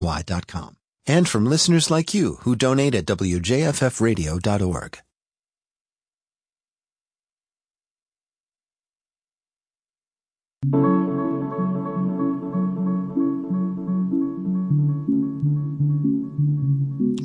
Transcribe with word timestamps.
Y.com. 0.00 0.76
And 1.06 1.28
from 1.28 1.44
listeners 1.46 1.90
like 1.90 2.14
you 2.14 2.36
who 2.42 2.56
donate 2.56 2.94
at 2.94 3.06
WJFFradio.org. 3.06 4.98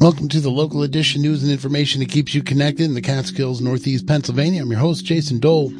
Welcome 0.02 0.30
to 0.30 0.40
the 0.40 0.50
local 0.50 0.82
edition 0.82 1.22
news 1.22 1.44
and 1.44 1.52
information 1.52 2.00
that 2.00 2.10
keeps 2.10 2.34
you 2.34 2.42
connected 2.42 2.86
in 2.86 2.96
the 2.96 3.02
Catskills, 3.02 3.62
Northeast 3.62 4.08
Pennsylvania. 4.08 4.64
I'm 4.64 4.72
your 4.72 4.80
host, 4.80 5.06
Jason 5.06 5.40
Dole. 5.40 5.72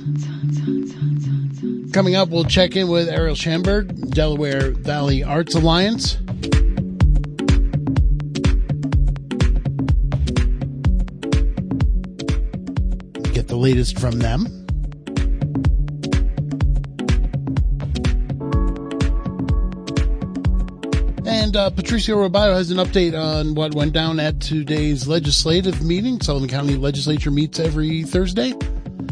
Coming 1.92 2.16
up, 2.16 2.30
we'll 2.30 2.44
check 2.44 2.76
in 2.76 2.88
with 2.88 3.10
Ariel 3.10 3.36
Schamberg, 3.36 4.12
Delaware 4.12 4.72
Valley 4.72 5.24
Arts 5.24 5.56
Alliance. 5.56 6.18
Latest 13.62 14.00
from 14.00 14.18
them. 14.18 14.48
And 21.28 21.56
uh, 21.56 21.70
Patricio 21.70 22.16
Robayo 22.16 22.56
has 22.56 22.72
an 22.72 22.78
update 22.78 23.16
on 23.16 23.54
what 23.54 23.76
went 23.76 23.94
down 23.94 24.20
at 24.20 24.42
today's 24.42 25.08
legislative 25.08 25.84
meeting. 25.84 26.20
Sullivan 26.20 26.50
County 26.50 26.76
Legislature 26.76 27.30
meets 27.30 27.60
every 27.60 28.02
Thursday. 28.02 28.54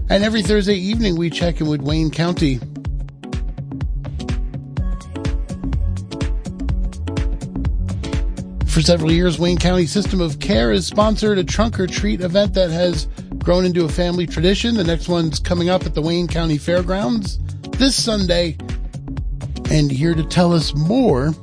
And 0.09 0.23
every 0.23 0.41
Thursday 0.41 0.73
evening, 0.73 1.15
we 1.15 1.29
check 1.29 1.61
in 1.61 1.67
with 1.67 1.81
Wayne 1.81 2.09
County. 2.09 2.59
For 8.65 8.81
several 8.81 9.11
years, 9.11 9.37
Wayne 9.37 9.59
County 9.59 9.85
System 9.85 10.19
of 10.19 10.39
Care 10.39 10.71
has 10.71 10.87
sponsored 10.87 11.37
a 11.37 11.43
trunk 11.43 11.79
or 11.79 11.85
treat 11.85 12.21
event 12.21 12.55
that 12.55 12.71
has 12.71 13.07
grown 13.49 13.65
into 13.65 13.83
a 13.83 13.89
family 13.89 14.27
tradition. 14.27 14.75
The 14.75 14.83
next 14.83 15.09
one's 15.09 15.39
coming 15.39 15.69
up 15.69 15.83
at 15.83 15.95
the 15.95 16.03
Wayne 16.03 16.27
County 16.27 16.59
Fairgrounds 16.59 17.39
this 17.79 17.95
Sunday. 17.95 18.55
And 19.71 19.89
here 19.89 20.13
to 20.13 20.23
tell 20.23 20.53
us 20.53 20.75
more 20.75 21.33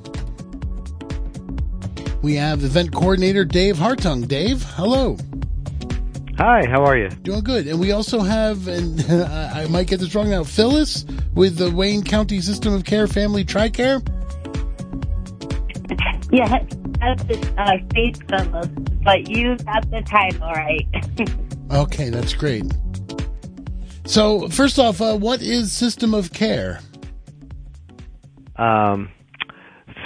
we 2.23 2.37
have 2.37 2.63
event 2.63 2.93
coordinator 2.93 3.45
Dave 3.45 3.77
Hartung. 3.77 4.29
Dave, 4.29 4.63
hello. 4.77 5.17
Hi, 6.39 6.65
how 6.69 6.85
are 6.85 6.97
you? 6.97 7.09
Doing 7.09 7.43
good. 7.43 7.67
And 7.67 7.81
we 7.81 7.91
also 7.91 8.21
have, 8.21 8.69
and 8.69 9.01
I 9.11 9.67
might 9.67 9.89
get 9.89 9.99
this 9.99 10.15
wrong 10.15 10.31
now, 10.31 10.45
Phyllis 10.45 11.05
with 11.35 11.57
the 11.57 11.73
Wayne 11.73 12.05
County 12.05 12.41
System 12.41 12.73
of 12.73 12.85
Care 12.85 13.09
Family 13.09 13.43
Tri-Chair. 13.45 14.01
Yeah, 16.31 16.65
that's 17.01 17.25
the 17.25 17.55
uh, 17.59 17.79
face 17.93 18.19
Phyllis, 18.29 18.69
but 19.03 19.29
you 19.29 19.57
got 19.57 19.91
the 19.91 20.03
title 20.03 20.53
right. 20.53 20.87
okay, 21.71 22.11
that's 22.11 22.35
great. 22.35 22.65
So, 24.05 24.49
first 24.49 24.79
off, 24.79 25.01
uh, 25.01 25.17
what 25.17 25.43
is 25.43 25.73
System 25.73 26.15
of 26.15 26.33
Care? 26.33 26.81
Um, 28.57 29.11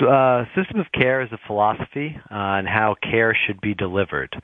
uh, 0.00 0.44
system 0.54 0.80
of 0.80 0.86
care 0.92 1.20
is 1.20 1.30
a 1.32 1.38
philosophy 1.46 2.18
on 2.30 2.66
how 2.66 2.96
care 3.02 3.36
should 3.46 3.60
be 3.60 3.74
delivered. 3.74 4.34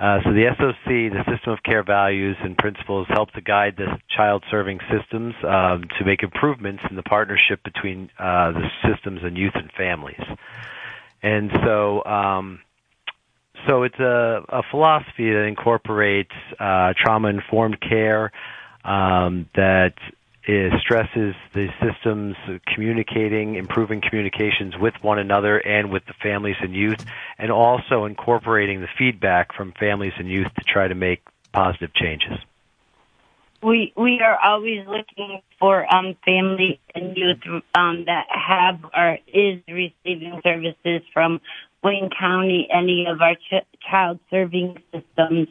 Uh, 0.00 0.18
so 0.24 0.32
the 0.32 0.46
SOC, 0.58 0.86
the 0.86 1.22
System 1.30 1.52
of 1.52 1.62
Care 1.62 1.84
Values 1.84 2.36
and 2.42 2.56
Principles, 2.58 3.06
help 3.10 3.30
to 3.32 3.40
guide 3.40 3.74
the 3.76 3.98
child-serving 4.14 4.80
systems 4.90 5.34
um, 5.46 5.84
to 5.98 6.04
make 6.04 6.22
improvements 6.22 6.82
in 6.90 6.96
the 6.96 7.02
partnership 7.02 7.62
between 7.62 8.10
uh, 8.18 8.52
the 8.52 8.68
systems 8.82 9.20
and 9.22 9.36
youth 9.36 9.54
and 9.54 9.70
families. 9.76 10.22
And 11.22 11.50
so, 11.64 12.04
um, 12.04 12.60
so 13.66 13.82
it's 13.82 13.98
a, 13.98 14.44
a 14.48 14.62
philosophy 14.70 15.30
that 15.30 15.44
incorporates 15.44 16.32
uh, 16.58 16.92
trauma-informed 16.96 17.80
care 17.80 18.32
um, 18.84 19.48
that 19.54 19.94
stresses 20.80 21.34
the 21.54 21.68
systems 21.82 22.36
communicating, 22.74 23.54
improving 23.54 24.00
communications 24.00 24.74
with 24.78 24.94
one 25.00 25.18
another 25.18 25.58
and 25.58 25.90
with 25.90 26.04
the 26.06 26.12
families 26.22 26.56
and 26.60 26.74
youth, 26.74 27.04
and 27.38 27.50
also 27.50 28.04
incorporating 28.04 28.80
the 28.80 28.88
feedback 28.98 29.54
from 29.54 29.72
families 29.78 30.12
and 30.18 30.28
youth 30.28 30.52
to 30.58 30.64
try 30.64 30.86
to 30.86 30.94
make 30.94 31.22
positive 31.52 31.94
changes. 31.94 32.38
We 33.62 33.94
we 33.96 34.20
are 34.20 34.38
always 34.38 34.86
looking 34.86 35.40
for 35.58 35.86
um, 35.94 36.16
family 36.22 36.80
and 36.94 37.16
youth 37.16 37.62
um, 37.74 38.04
that 38.04 38.26
have 38.28 38.84
or 38.94 39.16
is 39.26 39.62
receiving 39.66 40.38
services 40.42 41.00
from 41.14 41.40
Wayne 41.84 42.10
County, 42.18 42.66
any 42.72 43.06
of 43.06 43.20
our 43.20 43.34
ch- 43.34 43.66
child 43.88 44.18
serving 44.30 44.82
systems 44.92 45.48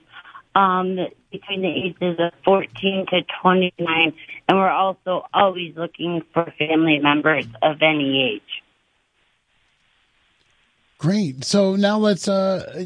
um, 0.55 0.97
between 1.31 1.61
the 1.61 1.69
ages 1.69 2.19
of 2.19 2.31
14 2.43 3.05
to 3.11 3.21
29, 3.41 4.13
and 4.49 4.57
we're 4.57 4.69
also 4.69 5.25
always 5.33 5.75
looking 5.77 6.21
for 6.33 6.51
family 6.57 6.99
members 6.99 7.45
of 7.61 7.81
any 7.81 8.33
age. 8.35 8.63
Great. 11.03 11.43
So 11.43 11.75
now 11.75 11.97
let's 11.97 12.29
uh 12.29 12.85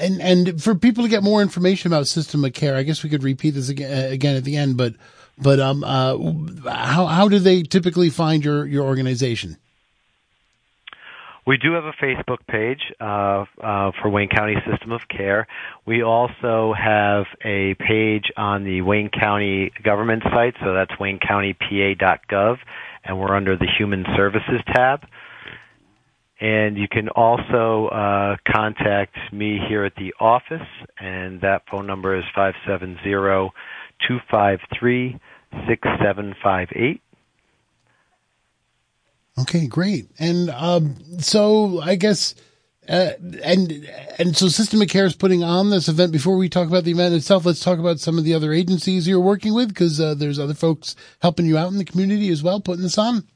and 0.00 0.22
and 0.22 0.62
for 0.62 0.74
people 0.74 1.04
to 1.04 1.10
get 1.10 1.22
more 1.22 1.42
information 1.42 1.92
about 1.92 2.06
system 2.06 2.42
of 2.42 2.54
care, 2.54 2.74
I 2.76 2.82
guess 2.82 3.04
we 3.04 3.10
could 3.10 3.22
repeat 3.22 3.50
this 3.50 3.68
again, 3.68 4.10
again 4.10 4.36
at 4.36 4.44
the 4.44 4.56
end. 4.56 4.78
But 4.78 4.94
but 5.36 5.60
um 5.60 5.84
uh 5.84 6.16
how 6.70 7.04
how 7.04 7.28
do 7.28 7.38
they 7.38 7.62
typically 7.62 8.08
find 8.08 8.42
your 8.42 8.64
your 8.64 8.86
organization? 8.86 9.58
We 11.48 11.56
do 11.56 11.72
have 11.72 11.84
a 11.86 11.92
Facebook 11.92 12.46
page 12.46 12.92
uh, 13.00 13.46
uh, 13.64 13.92
for 14.02 14.10
Wayne 14.10 14.28
County 14.28 14.56
System 14.70 14.92
of 14.92 15.00
Care. 15.08 15.46
We 15.86 16.02
also 16.02 16.74
have 16.74 17.24
a 17.42 17.74
page 17.76 18.24
on 18.36 18.64
the 18.64 18.82
Wayne 18.82 19.08
County 19.08 19.72
government 19.82 20.24
site, 20.24 20.56
so 20.62 20.74
that's 20.74 20.92
waynecountypa.gov, 21.00 22.58
and 23.02 23.18
we're 23.18 23.34
under 23.34 23.56
the 23.56 23.66
Human 23.78 24.04
Services 24.14 24.60
tab. 24.74 25.06
And 26.38 26.76
you 26.76 26.86
can 26.86 27.08
also 27.08 27.86
uh, 27.86 28.36
contact 28.46 29.16
me 29.32 29.58
here 29.66 29.84
at 29.84 29.94
the 29.96 30.12
office, 30.20 30.68
and 31.00 31.40
that 31.40 31.62
phone 31.70 31.86
number 31.86 32.14
is 32.14 32.24
570 32.34 33.00
253 34.06 35.18
6758. 35.66 37.00
Okay, 39.40 39.66
great. 39.66 40.10
And 40.18 40.50
um, 40.50 40.96
so 41.18 41.80
I 41.80 41.94
guess, 41.94 42.34
uh, 42.88 43.10
and 43.44 43.88
and 44.18 44.36
so 44.36 44.48
System 44.48 44.82
of 44.82 44.88
Care 44.88 45.04
is 45.04 45.14
putting 45.14 45.44
on 45.44 45.70
this 45.70 45.88
event. 45.88 46.12
Before 46.12 46.36
we 46.36 46.48
talk 46.48 46.68
about 46.68 46.84
the 46.84 46.90
event 46.90 47.14
itself, 47.14 47.46
let's 47.46 47.60
talk 47.60 47.78
about 47.78 48.00
some 48.00 48.18
of 48.18 48.24
the 48.24 48.34
other 48.34 48.52
agencies 48.52 49.06
you're 49.06 49.20
working 49.20 49.54
with 49.54 49.68
because 49.68 50.00
uh, 50.00 50.14
there's 50.14 50.38
other 50.38 50.54
folks 50.54 50.96
helping 51.20 51.46
you 51.46 51.56
out 51.56 51.70
in 51.70 51.78
the 51.78 51.84
community 51.84 52.30
as 52.30 52.42
well, 52.42 52.60
putting 52.60 52.82
this 52.82 52.98
on. 52.98 53.26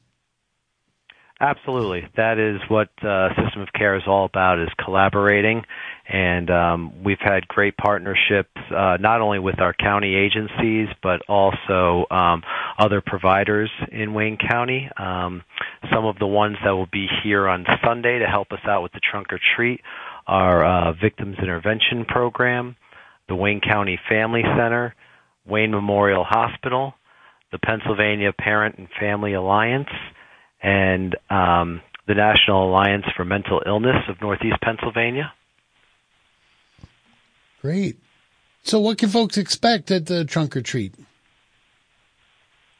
Absolutely, 1.41 2.07
that 2.17 2.39
is 2.39 2.61
what 2.69 2.89
uh, 3.05 3.29
System 3.35 3.62
of 3.62 3.73
Care 3.73 3.97
is 3.97 4.05
all 4.07 4.25
about: 4.25 4.61
is 4.61 4.69
collaborating 4.85 5.65
and 6.09 6.51
um, 6.51 7.05
we've 7.05 7.21
had 7.21 7.47
great 7.49 7.77
partnerships 7.77 8.51
uh, 8.77 8.97
not 9.01 9.21
only 9.21 9.39
with 9.39 9.61
our 9.61 9.73
county 9.73 10.15
agencies 10.15 10.89
but 11.03 11.23
also 11.29 12.07
um, 12.11 12.43
other 12.79 13.03
providers 13.05 13.71
in 13.91 14.15
Wayne 14.15 14.37
County. 14.37 14.91
Um, 14.97 15.43
some 15.93 16.05
of 16.05 16.19
the 16.19 16.27
ones 16.27 16.57
that 16.65 16.71
will 16.71 16.89
be 16.93 17.07
here 17.23 17.49
on 17.49 17.65
Sunday 17.85 18.19
to 18.19 18.27
help 18.27 18.53
us 18.53 18.61
out 18.67 18.83
with 18.83 18.93
the 18.93 19.01
trunk 19.01 19.33
or 19.33 19.41
treat 19.57 19.81
are 20.27 20.65
uh, 20.65 20.93
Victims 20.93 21.37
Intervention 21.41 22.05
Program, 22.07 22.77
the 23.29 23.35
Wayne 23.35 23.61
County 23.61 23.99
Family 24.09 24.43
Center, 24.57 24.95
Wayne 25.47 25.71
Memorial 25.71 26.25
Hospital, 26.25 26.95
the 27.51 27.59
Pennsylvania 27.59 28.33
Parent 28.33 28.77
and 28.79 28.89
Family 28.99 29.35
Alliance, 29.35 29.89
and 30.62 31.17
um, 31.29 31.81
the 32.07 32.15
National 32.15 32.69
Alliance 32.69 33.05
for 33.17 33.25
Mental 33.25 33.62
Illness 33.67 34.09
of 34.09 34.21
Northeast 34.21 34.57
Pennsylvania. 34.62 35.32
Great. 37.62 37.97
So, 38.64 38.81
what 38.81 38.99
can 38.99 39.09
folks 39.09 39.38
expect 39.38 39.93
at 39.93 40.06
the 40.06 40.25
trunk 40.25 40.56
or 40.56 40.62
treat? 40.62 40.94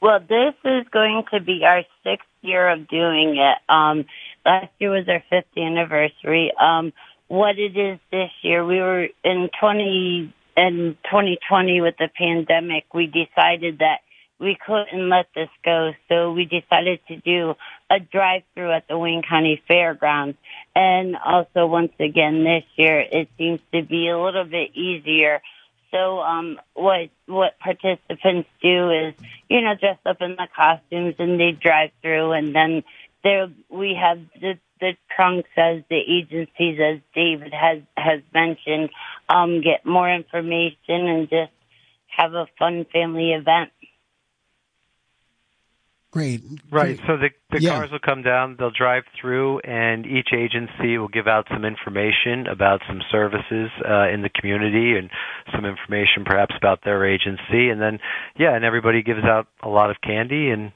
Well, 0.01 0.19
this 0.19 0.55
is 0.65 0.89
going 0.91 1.23
to 1.33 1.41
be 1.41 1.63
our 1.65 1.85
sixth 2.03 2.27
year 2.41 2.69
of 2.69 2.89
doing 2.89 3.37
it. 3.39 3.73
Um, 3.73 4.07
last 4.45 4.73
year 4.81 4.91
was 4.91 5.09
our 5.09 5.23
fifth 5.31 5.57
anniversary. 5.57 6.53
Um, 6.61 6.93
what 7.29 7.61
it 7.61 7.77
is 7.77 8.01
this 8.11 8.31
year, 8.43 8.65
we 8.67 8.81
were 8.81 9.07
in 9.23 9.51
20 9.61 10.35
in 10.57 10.97
2020 11.05 11.81
with 11.81 11.95
the 11.99 12.09
pandemic. 12.19 12.93
We 12.93 13.07
decided 13.07 13.79
that 13.79 14.01
we 14.41 14.59
couldn't 14.67 15.09
let 15.09 15.27
this 15.37 15.49
go, 15.65 15.93
so 16.09 16.33
we 16.33 16.45
decided 16.45 16.99
to 17.07 17.17
do 17.19 17.55
a 17.93 18.01
drive-through 18.01 18.73
at 18.73 18.89
the 18.89 18.97
Wayne 18.97 19.23
County 19.23 19.63
Fairgrounds. 19.69 20.39
And 20.75 21.15
also, 21.17 21.67
once 21.67 21.93
again, 22.01 22.43
this 22.45 22.65
year 22.77 23.01
it 23.01 23.29
seems 23.37 23.61
to 23.75 23.83
be 23.83 24.09
a 24.09 24.19
little 24.19 24.45
bit 24.45 24.75
easier. 24.75 25.43
So, 25.91 26.21
um, 26.21 26.59
what 26.73 27.11
what 27.27 27.59
participants 27.59 28.49
do 28.63 28.91
is, 28.91 29.15
you 29.51 29.61
know, 29.61 29.75
dress 29.79 29.99
up 30.07 30.23
in 30.23 30.37
the 30.37 30.49
costumes 30.57 31.17
and 31.19 31.39
they 31.39 31.53
drive 31.53 31.91
through, 32.01 32.33
and 32.33 32.55
then 32.55 32.83
there 33.23 33.49
we 33.69 33.95
have 34.01 34.19
the 34.41 34.59
the 34.81 34.97
trunks 35.15 35.51
as 35.57 35.83
the 35.91 35.99
agencies, 35.99 36.81
as 36.81 37.01
David 37.15 37.53
has 37.53 37.83
has 37.95 38.23
mentioned, 38.33 38.89
um, 39.29 39.61
get 39.61 39.85
more 39.85 40.11
information 40.11 40.77
and 40.89 41.29
just 41.29 41.53
have 42.07 42.33
a 42.33 42.47
fun 42.59 42.87
family 42.91 43.33
event. 43.33 43.71
Great. 46.13 46.43
Right. 46.71 46.99
So 47.07 47.17
the 47.17 47.31
the 47.51 47.61
Yeah. 47.63 47.71
cars 47.71 47.91
will 47.91 47.99
come 47.99 48.23
down, 48.23 48.57
they'll 48.59 48.71
drive 48.71 49.05
through, 49.19 49.61
and 49.61 50.07
each 50.07 50.29
agency 50.35 50.99
will 50.99 51.09
give 51.09 51.27
out 51.27 51.47
some 51.51 51.65
information 51.65 52.47
about 52.47 52.83
some 52.87 53.01
services 53.11 53.71
uh, 53.89 54.09
in 54.13 54.21
the 54.21 54.29
community 54.29 54.95
and 54.99 55.11
some 55.55 55.65
information 55.65 56.25
perhaps 56.27 56.55
about 56.57 56.85
their 56.85 57.07
agency, 57.07 57.71
and 57.71 57.81
then 57.81 57.99
yeah, 58.39 58.55
and 58.55 58.63
everybody 58.65 59.03
gives 59.03 59.25
out 59.25 59.47
a 59.63 59.69
lot 59.69 59.91
of 59.91 59.97
candy, 60.03 60.51
and 60.51 60.73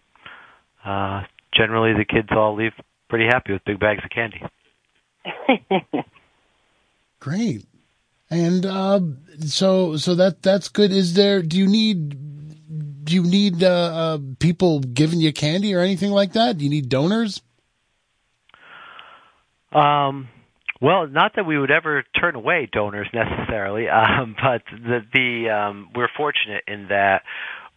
uh, 0.87 1.23
generally 1.55 1.93
the 1.93 2.07
kids 2.07 2.29
all 2.31 2.55
leave 2.55 2.73
pretty 3.11 3.27
happy 3.27 3.53
with 3.53 3.63
big 3.67 3.79
bags 3.79 4.03
of 4.05 4.11
candy. 4.11 4.41
Great. 7.21 7.67
And 8.31 8.65
uh, 8.65 9.01
so 9.41 9.97
so 9.99 10.15
that 10.15 10.43
that's 10.43 10.69
good. 10.71 10.93
Is 10.93 11.13
there? 11.15 11.43
Do 11.43 11.59
you 11.59 11.67
need? 11.67 12.17
Do 13.07 13.15
you 13.15 13.23
need 13.23 13.63
uh, 13.63 13.69
uh, 13.69 14.19
people 14.41 14.81
giving 14.81 15.21
you 15.21 15.33
candy 15.33 15.75
or 15.75 15.81
anything 15.81 16.11
like 16.11 16.33
that? 16.33 16.59
Do 16.59 16.65
you 16.65 16.71
need 16.71 16.89
donors? 16.89 17.41
Um, 19.73 20.29
well, 20.81 21.07
not 21.07 21.33
that 21.37 21.47
we 21.47 21.57
would 21.57 21.71
ever 21.71 22.05
turn 22.21 22.35
away 22.35 22.69
donors 22.71 23.09
necessarily, 23.15 23.89
um, 23.89 24.35
but 24.43 24.63
the, 24.73 25.01
the 25.13 25.51
um, 25.51 25.91
we're 25.95 26.09
fortunate 26.17 26.65
in 26.67 26.89
that 26.89 27.23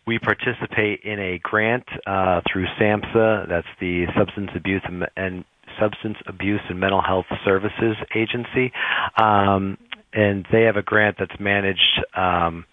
we 0.07 0.17
participate 0.17 1.01
in 1.03 1.19
a 1.19 1.39
grant 1.43 1.85
uh, 2.07 2.41
through 2.51 2.65
SAMHSA. 2.81 3.47
That's 3.47 3.67
the 3.79 4.05
Substance 4.17 4.49
Abuse 4.55 4.81
and, 4.85 5.05
and 5.15 5.45
Substance 5.79 6.17
Abuse 6.25 6.61
and 6.69 6.79
Mental 6.79 7.03
Health 7.03 7.27
Services 7.45 7.95
Agency, 8.15 8.73
um, 9.21 9.77
and 10.11 10.47
they 10.51 10.63
have 10.63 10.75
a 10.75 10.81
grant 10.81 11.17
that's 11.19 11.39
managed. 11.39 12.01
Um, 12.15 12.65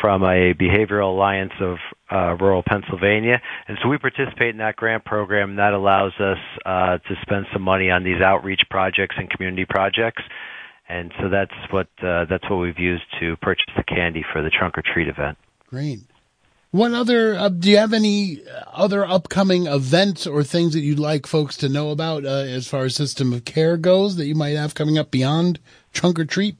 from 0.00 0.22
a 0.22 0.54
behavioral 0.54 1.14
alliance 1.14 1.52
of 1.60 1.76
uh, 2.10 2.36
rural 2.40 2.62
Pennsylvania, 2.62 3.40
and 3.68 3.78
so 3.82 3.88
we 3.88 3.98
participate 3.98 4.50
in 4.50 4.58
that 4.58 4.76
grant 4.76 5.04
program. 5.04 5.56
That 5.56 5.74
allows 5.74 6.12
us 6.18 6.38
uh, 6.64 6.98
to 6.98 7.14
spend 7.22 7.46
some 7.52 7.62
money 7.62 7.90
on 7.90 8.04
these 8.04 8.20
outreach 8.20 8.62
projects 8.70 9.16
and 9.18 9.30
community 9.30 9.64
projects, 9.64 10.22
and 10.88 11.12
so 11.20 11.28
that's 11.28 11.54
what 11.70 11.88
uh, 12.02 12.24
that's 12.26 12.48
what 12.48 12.56
we've 12.56 12.78
used 12.78 13.04
to 13.20 13.36
purchase 13.36 13.72
the 13.76 13.84
candy 13.84 14.24
for 14.32 14.42
the 14.42 14.50
trunk 14.50 14.78
or 14.78 14.82
treat 14.82 15.08
event. 15.08 15.38
Great. 15.68 16.00
What 16.72 16.94
other? 16.94 17.34
Uh, 17.34 17.50
do 17.50 17.68
you 17.68 17.76
have 17.76 17.92
any 17.92 18.38
other 18.72 19.04
upcoming 19.04 19.66
events 19.66 20.26
or 20.26 20.42
things 20.42 20.72
that 20.72 20.80
you'd 20.80 20.98
like 20.98 21.26
folks 21.26 21.54
to 21.58 21.68
know 21.68 21.90
about 21.90 22.24
uh, 22.24 22.28
as 22.28 22.66
far 22.66 22.84
as 22.84 22.94
system 22.94 23.34
of 23.34 23.44
care 23.44 23.76
goes 23.76 24.16
that 24.16 24.24
you 24.24 24.34
might 24.34 24.56
have 24.56 24.74
coming 24.74 24.96
up 24.96 25.10
beyond 25.10 25.60
trunk 25.92 26.18
or 26.18 26.24
treat? 26.24 26.56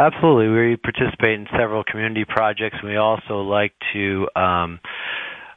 Absolutely. 0.00 0.48
We 0.48 0.76
participate 0.76 1.38
in 1.38 1.46
several 1.58 1.84
community 1.84 2.24
projects, 2.26 2.78
we 2.82 2.96
also 2.96 3.42
like 3.42 3.72
to 3.92 4.28
um, 4.34 4.80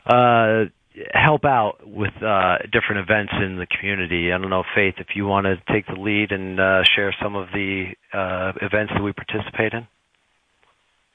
uh, 0.06 0.66
help 1.14 1.46
out 1.46 1.78
with 1.86 2.12
uh, 2.22 2.58
different 2.72 3.10
events 3.10 3.32
in 3.42 3.56
the 3.58 3.66
community. 3.66 4.34
I 4.34 4.38
don't 4.38 4.50
know, 4.50 4.64
Faith, 4.76 4.96
if 4.98 5.16
you 5.16 5.26
want 5.26 5.46
to 5.46 5.56
take 5.72 5.88
the 5.88 5.94
lead 5.94 6.34
and 6.34 6.60
uh, 6.60 6.84
share 6.94 7.16
some 7.24 7.36
of 7.38 7.48
the 7.54 7.94
uh, 8.14 8.52
events 8.62 8.92
that 8.94 9.02
we 9.02 9.14
participate 9.14 9.72
in. 9.72 9.88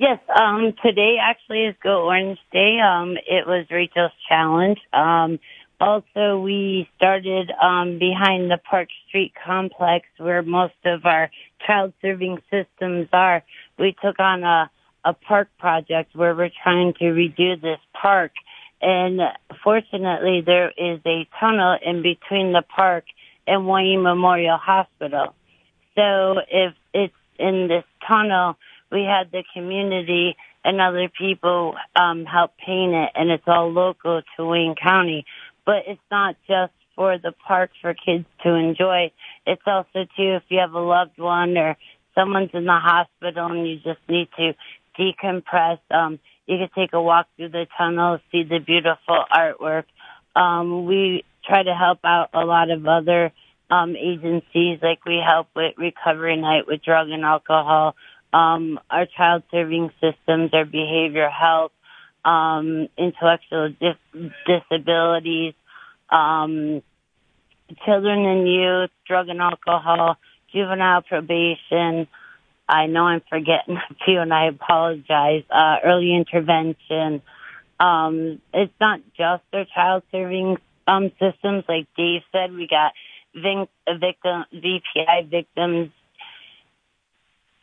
Yes, 0.00 0.20
um, 0.34 0.72
today 0.82 1.16
actually 1.20 1.64
is 1.64 1.74
Go 1.82 2.06
Orange 2.06 2.38
Day. 2.50 2.78
Um, 2.81 3.16
it 3.26 3.46
was 3.46 3.66
Rachel's 3.70 4.12
challenge. 4.28 4.78
Um, 4.92 5.38
also, 5.80 6.40
we 6.40 6.88
started 6.96 7.52
um, 7.62 7.98
behind 7.98 8.50
the 8.50 8.58
Park 8.69 8.88
Street 9.08 9.32
complex 9.44 10.06
where 10.19 10.42
most 10.42 10.75
of 10.84 11.06
our 11.06 11.30
child 11.66 11.92
serving 12.02 12.38
systems 12.50 13.08
are. 13.12 13.44
We 13.78 13.94
took 14.02 14.19
on 14.19 14.42
a, 14.42 14.70
a 15.04 15.12
park 15.14 15.48
project 15.58 16.16
where 16.16 16.34
we're 16.34 16.50
trying 16.62 16.94
to 16.94 17.04
redo 17.04 17.60
this 17.60 17.78
park. 18.00 18.32
And 18.80 19.20
fortunately, 19.62 20.42
there 20.44 20.70
is 20.70 21.00
a 21.06 21.28
tunnel 21.38 21.78
in 21.84 22.02
between 22.02 22.52
the 22.52 22.62
park 22.62 23.04
and 23.46 23.66
Wayne 23.66 24.02
Memorial 24.02 24.58
Hospital. 24.58 25.34
So 25.94 26.40
if 26.50 26.74
it's 26.92 27.14
in 27.38 27.69
this 27.69 27.84
tunnel, 28.06 28.56
we 28.90 29.02
had 29.02 29.31
the 29.31 29.44
community 29.54 30.36
and 30.64 30.81
other 30.81 31.08
people 31.08 31.74
um, 31.96 32.24
help 32.24 32.52
paint 32.58 32.92
it, 32.92 33.10
and 33.14 33.31
it's 33.31 33.44
all 33.46 33.72
local 33.72 34.22
to 34.36 34.44
Wayne 34.44 34.74
County. 34.74 35.24
But 35.69 35.85
it's 35.87 36.00
not 36.11 36.35
just 36.47 36.73
for 36.97 37.19
the 37.19 37.32
park 37.47 37.70
for 37.82 37.93
kids 37.93 38.25
to 38.43 38.55
enjoy. 38.55 39.12
It's 39.47 39.61
also 39.67 40.06
too 40.17 40.37
if 40.37 40.44
you 40.49 40.61
have 40.61 40.73
a 40.73 40.81
loved 40.81 41.19
one 41.19 41.59
or 41.59 41.76
someone's 42.15 42.53
in 42.55 42.65
the 42.65 42.73
hospital 42.73 43.53
and 43.53 43.69
you 43.69 43.76
just 43.76 44.00
need 44.09 44.29
to 44.38 44.55
decompress. 44.99 45.79
Um, 45.91 46.20
you 46.47 46.56
could 46.56 46.73
take 46.75 46.94
a 46.94 47.03
walk 47.03 47.26
through 47.37 47.50
the 47.50 47.67
tunnel, 47.76 48.19
see 48.32 48.44
the 48.44 48.61
beautiful 48.61 49.23
artwork. 49.31 49.85
Um, 50.35 50.87
we 50.87 51.23
try 51.44 51.62
to 51.62 51.75
help 51.75 51.99
out 52.03 52.31
a 52.32 52.47
lot 52.47 52.70
of 52.70 52.87
other 52.87 53.31
um, 53.70 53.94
agencies, 53.94 54.79
like 54.82 55.05
we 55.05 55.20
help 55.23 55.49
with 55.55 55.75
Recovery 55.76 56.41
Night 56.41 56.67
with 56.67 56.82
drug 56.82 57.11
and 57.11 57.25
alcohol, 57.25 57.94
um, 58.32 58.81
our 58.88 59.05
child 59.05 59.43
serving 59.50 59.91
systems, 60.00 60.55
our 60.55 60.65
behavioral 60.65 61.31
health, 61.31 61.73
um, 62.25 62.88
intellectual 62.97 63.70
dis- 63.81 64.31
disabilities, 64.47 65.55
um, 66.11 66.82
children 67.85 68.25
and 68.25 68.49
youth, 68.49 68.91
drug 69.06 69.29
and 69.29 69.41
alcohol, 69.41 70.17
juvenile 70.53 71.03
probation. 71.03 72.06
I 72.69 72.87
know 72.87 73.05
I'm 73.05 73.23
forgetting 73.29 73.76
a 73.91 73.94
few, 74.05 74.20
and 74.20 74.32
I 74.32 74.47
apologize. 74.47 75.44
Uh, 75.50 75.76
early 75.85 76.15
intervention. 76.15 77.23
Um, 77.81 78.41
it's 78.53 78.73
not 78.81 79.00
just 79.17 79.43
our 79.53 79.65
child 79.75 80.03
serving 80.11 80.56
um, 80.87 81.11
systems, 81.20 81.65
like 81.69 81.87
Dave 81.97 82.23
said. 82.32 82.53
We 82.53 82.67
got 82.67 82.93
victim 83.35 84.44
VPI 84.55 85.31
victims 85.31 85.91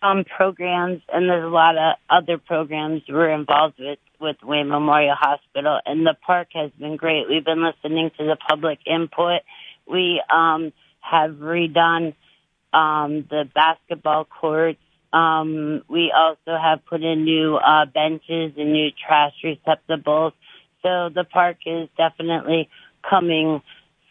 um, 0.05 0.23
programs, 0.23 1.01
and 1.11 1.29
there's 1.29 1.43
a 1.43 1.47
lot 1.47 1.77
of 1.77 1.95
other 2.09 2.37
programs 2.37 3.01
we're 3.09 3.31
involved 3.31 3.75
with 3.79 3.99
with 4.19 4.37
Wayne 4.43 4.69
Memorial 4.69 5.15
Hospital, 5.17 5.79
and 5.85 6.05
the 6.05 6.15
park 6.25 6.49
has 6.53 6.71
been 6.79 6.95
great. 6.95 7.25
We've 7.29 7.43
been 7.43 7.63
listening 7.63 8.11
to 8.17 8.23
the 8.23 8.37
public 8.49 8.79
input. 8.85 9.41
We 9.85 10.21
um, 10.33 10.71
have 11.01 11.31
redone 11.31 12.15
um, 12.73 13.25
the 13.29 13.43
basketball 13.53 14.25
courts. 14.25 14.79
Um, 15.11 15.83
we 15.89 16.13
also 16.15 16.57
have 16.61 16.85
put 16.85 17.03
in 17.03 17.25
new 17.25 17.55
uh, 17.55 17.85
benches 17.85 18.53
and 18.57 18.73
new 18.73 18.89
trash 19.05 19.33
receptacles. 19.43 20.33
So 20.81 21.09
the 21.13 21.25
park 21.25 21.57
is 21.65 21.89
definitely 21.97 22.69
coming 23.07 23.61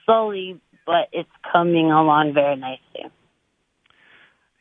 slowly, 0.05 0.61
but 0.87 1.09
it's 1.13 1.31
coming 1.51 1.91
along 1.91 2.35
very 2.35 2.57
nicely. 2.57 3.11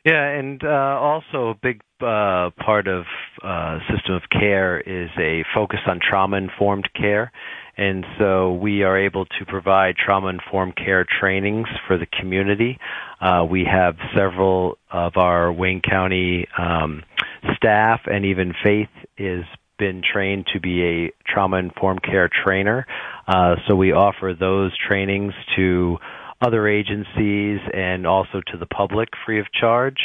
Yeah, 0.04 0.22
and 0.28 0.62
uh, 0.62 0.68
also 0.68 1.48
a 1.48 1.54
big 1.54 1.80
uh, 2.00 2.50
part 2.62 2.88
of 2.88 3.04
uh, 3.42 3.78
system 3.90 4.16
of 4.16 4.22
care 4.30 4.78
is 4.78 5.08
a 5.18 5.44
focus 5.54 5.80
on 5.86 5.98
trauma 5.98 6.36
informed 6.36 6.90
care. 6.94 7.32
And 7.76 8.04
so 8.18 8.52
we 8.52 8.82
are 8.82 8.98
able 8.98 9.24
to 9.24 9.46
provide 9.46 9.96
trauma 9.96 10.28
informed 10.28 10.76
care 10.76 11.06
trainings 11.20 11.66
for 11.86 11.96
the 11.96 12.06
community. 12.06 12.78
Uh, 13.20 13.46
we 13.50 13.64
have 13.64 13.96
several 14.14 14.76
of 14.92 15.16
our 15.16 15.50
Wayne 15.50 15.80
County 15.80 16.46
um, 16.58 17.02
staff 17.56 18.00
and 18.04 18.26
even 18.26 18.52
Faith 18.62 18.90
is 19.16 19.44
been 19.76 20.02
trained 20.02 20.46
to 20.52 20.60
be 20.60 20.84
a 20.84 21.12
trauma 21.26 21.56
informed 21.56 22.02
care 22.02 22.30
trainer. 22.44 22.86
Uh, 23.26 23.56
so 23.66 23.74
we 23.74 23.92
offer 23.92 24.34
those 24.38 24.70
trainings 24.86 25.32
to 25.56 25.98
other 26.40 26.68
agencies 26.68 27.60
and 27.72 28.06
also 28.06 28.40
to 28.52 28.58
the 28.58 28.66
public 28.66 29.08
free 29.24 29.40
of 29.40 29.46
charge. 29.52 29.98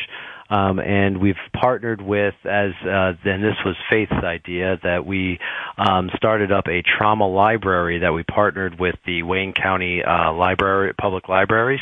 Um, 0.50 0.80
and 0.80 1.20
we've 1.20 1.36
partnered 1.54 2.02
with, 2.02 2.34
as 2.44 2.72
uh, 2.82 3.14
then 3.24 3.42
this 3.42 3.56
was 3.64 3.76
Faith's 3.90 4.12
idea, 4.12 4.80
that 4.82 5.06
we 5.06 5.38
um, 5.78 6.10
started 6.16 6.52
up 6.52 6.68
a 6.68 6.82
trauma 6.82 7.28
library 7.28 8.00
that 8.00 8.14
we 8.14 8.24
partnered 8.24 8.80
with 8.80 8.96
the 9.06 9.22
Wayne 9.22 9.54
County 9.54 10.02
uh, 10.04 10.34
Library, 10.34 10.94
Public 11.00 11.30
Libraries, 11.30 11.82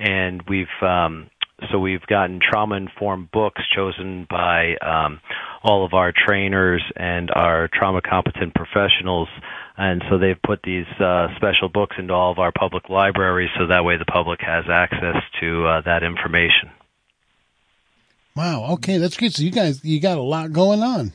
and 0.00 0.42
we've 0.48 0.66
um, 0.82 1.30
so 1.70 1.78
we've 1.78 2.06
gotten 2.06 2.40
trauma 2.40 2.76
informed 2.76 3.30
books 3.30 3.62
chosen 3.74 4.26
by 4.28 4.76
um, 4.76 5.20
all 5.62 5.84
of 5.84 5.92
our 5.92 6.12
trainers 6.12 6.82
and 6.96 7.30
our 7.34 7.68
trauma 7.72 8.00
competent 8.00 8.54
professionals 8.54 9.28
and 9.76 10.02
so 10.10 10.18
they've 10.18 10.40
put 10.42 10.60
these 10.62 10.86
uh, 11.00 11.28
special 11.36 11.68
books 11.68 11.96
into 11.98 12.12
all 12.12 12.32
of 12.32 12.38
our 12.38 12.52
public 12.52 12.88
libraries 12.88 13.50
so 13.58 13.66
that 13.66 13.84
way 13.84 13.96
the 13.96 14.04
public 14.04 14.40
has 14.40 14.64
access 14.70 15.16
to 15.40 15.66
uh, 15.66 15.80
that 15.82 16.02
information 16.02 16.70
Wow. 18.36 18.74
Okay, 18.74 18.98
that's 18.98 19.16
good. 19.16 19.34
So 19.34 19.42
you 19.42 19.50
guys, 19.50 19.84
you 19.84 19.98
got 20.00 20.16
a 20.16 20.22
lot 20.22 20.52
going 20.52 20.80
on. 20.80 21.12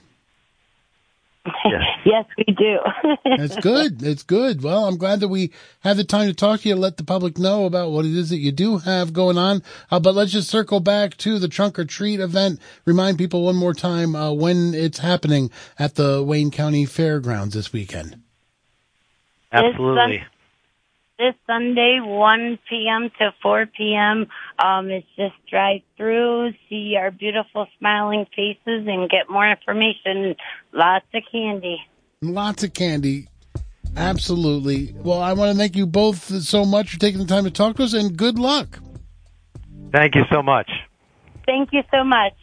yes 1.46 1.82
Yes, 2.06 2.26
we 2.38 2.54
do. 2.54 2.80
That's 3.38 3.56
good. 3.58 4.00
That's 4.00 4.24
good. 4.24 4.62
Well, 4.62 4.86
I'm 4.86 4.98
glad 4.98 5.22
that 5.22 5.30
we 5.30 5.52
had 5.82 5.98
the 5.98 6.04
time 6.04 6.28
to 6.28 6.34
talk 6.34 6.62
to 6.62 6.70
you, 6.70 6.76
let 6.76 6.98
the 6.98 7.04
public 7.04 7.38
know 7.38 7.66
about 7.66 7.92
what 7.92 8.06
it 8.06 8.14
is 8.14 8.30
that 8.30 8.38
you 8.38 8.52
do 8.52 8.80
have 8.80 9.14
going 9.14 9.38
on. 9.38 9.64
Uh, 9.90 10.00
but 10.00 10.14
let's 10.14 10.32
just 10.32 10.50
circle 10.50 10.80
back 10.80 11.16
to 11.18 11.40
the 11.40 11.48
trunk 11.48 11.80
or 11.80 11.86
treat 11.86 12.20
event. 12.20 12.60
Remind 12.86 13.18
people 13.18 13.44
one 13.46 13.56
more 13.56 13.74
time 13.74 14.16
uh, 14.16 14.32
when 14.34 14.74
it's 14.74 15.00
happening 15.00 15.50
at 15.80 15.96
the 15.96 16.22
Wayne 16.24 16.52
County 16.52 16.86
Fairgrounds 16.86 17.54
this 17.54 17.72
weekend. 17.72 18.22
Absolutely. 19.52 20.24
This 21.20 21.36
Sunday, 21.46 22.00
1 22.02 22.60
p.m. 22.68 23.12
to 23.20 23.34
4 23.42 23.68
p.m. 23.68 24.28
Um, 24.58 24.90
it's 24.90 25.08
just 25.16 25.36
drive 25.50 25.82
through, 25.96 26.52
see 26.68 26.96
our 26.98 27.12
beautiful 27.12 27.68
smiling 27.78 28.26
faces, 28.36 28.88
and 28.88 29.10
get 29.10 29.30
more 29.30 29.50
information. 29.50 30.36
Lots 30.74 31.06
of 31.14 31.22
candy. 31.32 31.78
Lots 32.24 32.64
of 32.64 32.74
candy. 32.74 33.28
Absolutely. 33.98 34.96
Well, 34.98 35.22
I 35.22 35.34
want 35.34 35.52
to 35.52 35.58
thank 35.58 35.76
you 35.76 35.86
both 35.86 36.24
so 36.44 36.66
much 36.66 36.94
for 36.94 37.00
taking 37.00 37.20
the 37.20 37.28
time 37.28 37.44
to 37.44 37.52
talk 37.52 37.76
to 37.76 37.84
us 37.84 37.94
and 37.94 38.16
good 38.18 38.40
luck. 38.40 38.80
Thank 39.92 40.16
you 40.16 40.24
so 40.32 40.42
much. 40.42 40.70
Thank 41.46 41.70
you 41.74 41.84
so 41.92 42.04
much. 42.04 42.34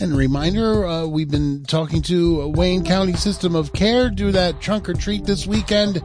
And 0.00 0.14
a 0.14 0.16
reminder, 0.16 0.84
uh, 0.84 1.06
we've 1.06 1.30
been 1.30 1.64
talking 1.64 2.02
to 2.02 2.48
Wayne 2.48 2.84
County 2.84 3.12
System 3.12 3.54
of 3.54 3.72
Care. 3.72 4.10
Do 4.10 4.32
that 4.32 4.60
trunk 4.60 4.88
or 4.88 4.94
treat 4.94 5.24
this 5.24 5.46
weekend. 5.46 6.02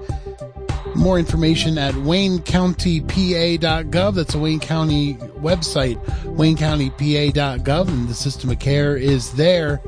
More 0.97 1.17
information 1.19 1.77
at 1.77 1.93
waynecountypa.gov. 1.93 4.15
That's 4.15 4.33
a 4.33 4.39
Wayne 4.39 4.59
County 4.59 5.13
website, 5.13 6.03
waynecountypa.gov, 6.25 7.87
and 7.87 8.09
the 8.09 8.13
System 8.13 8.49
of 8.49 8.59
Care 8.59 8.97
is 8.97 9.31
there. 9.33 9.79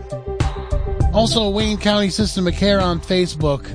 Also, 1.13 1.49
Wayne 1.49 1.77
County 1.77 2.09
System 2.09 2.47
of 2.47 2.53
Care 2.53 2.79
on 2.79 3.01
Facebook. 3.01 3.65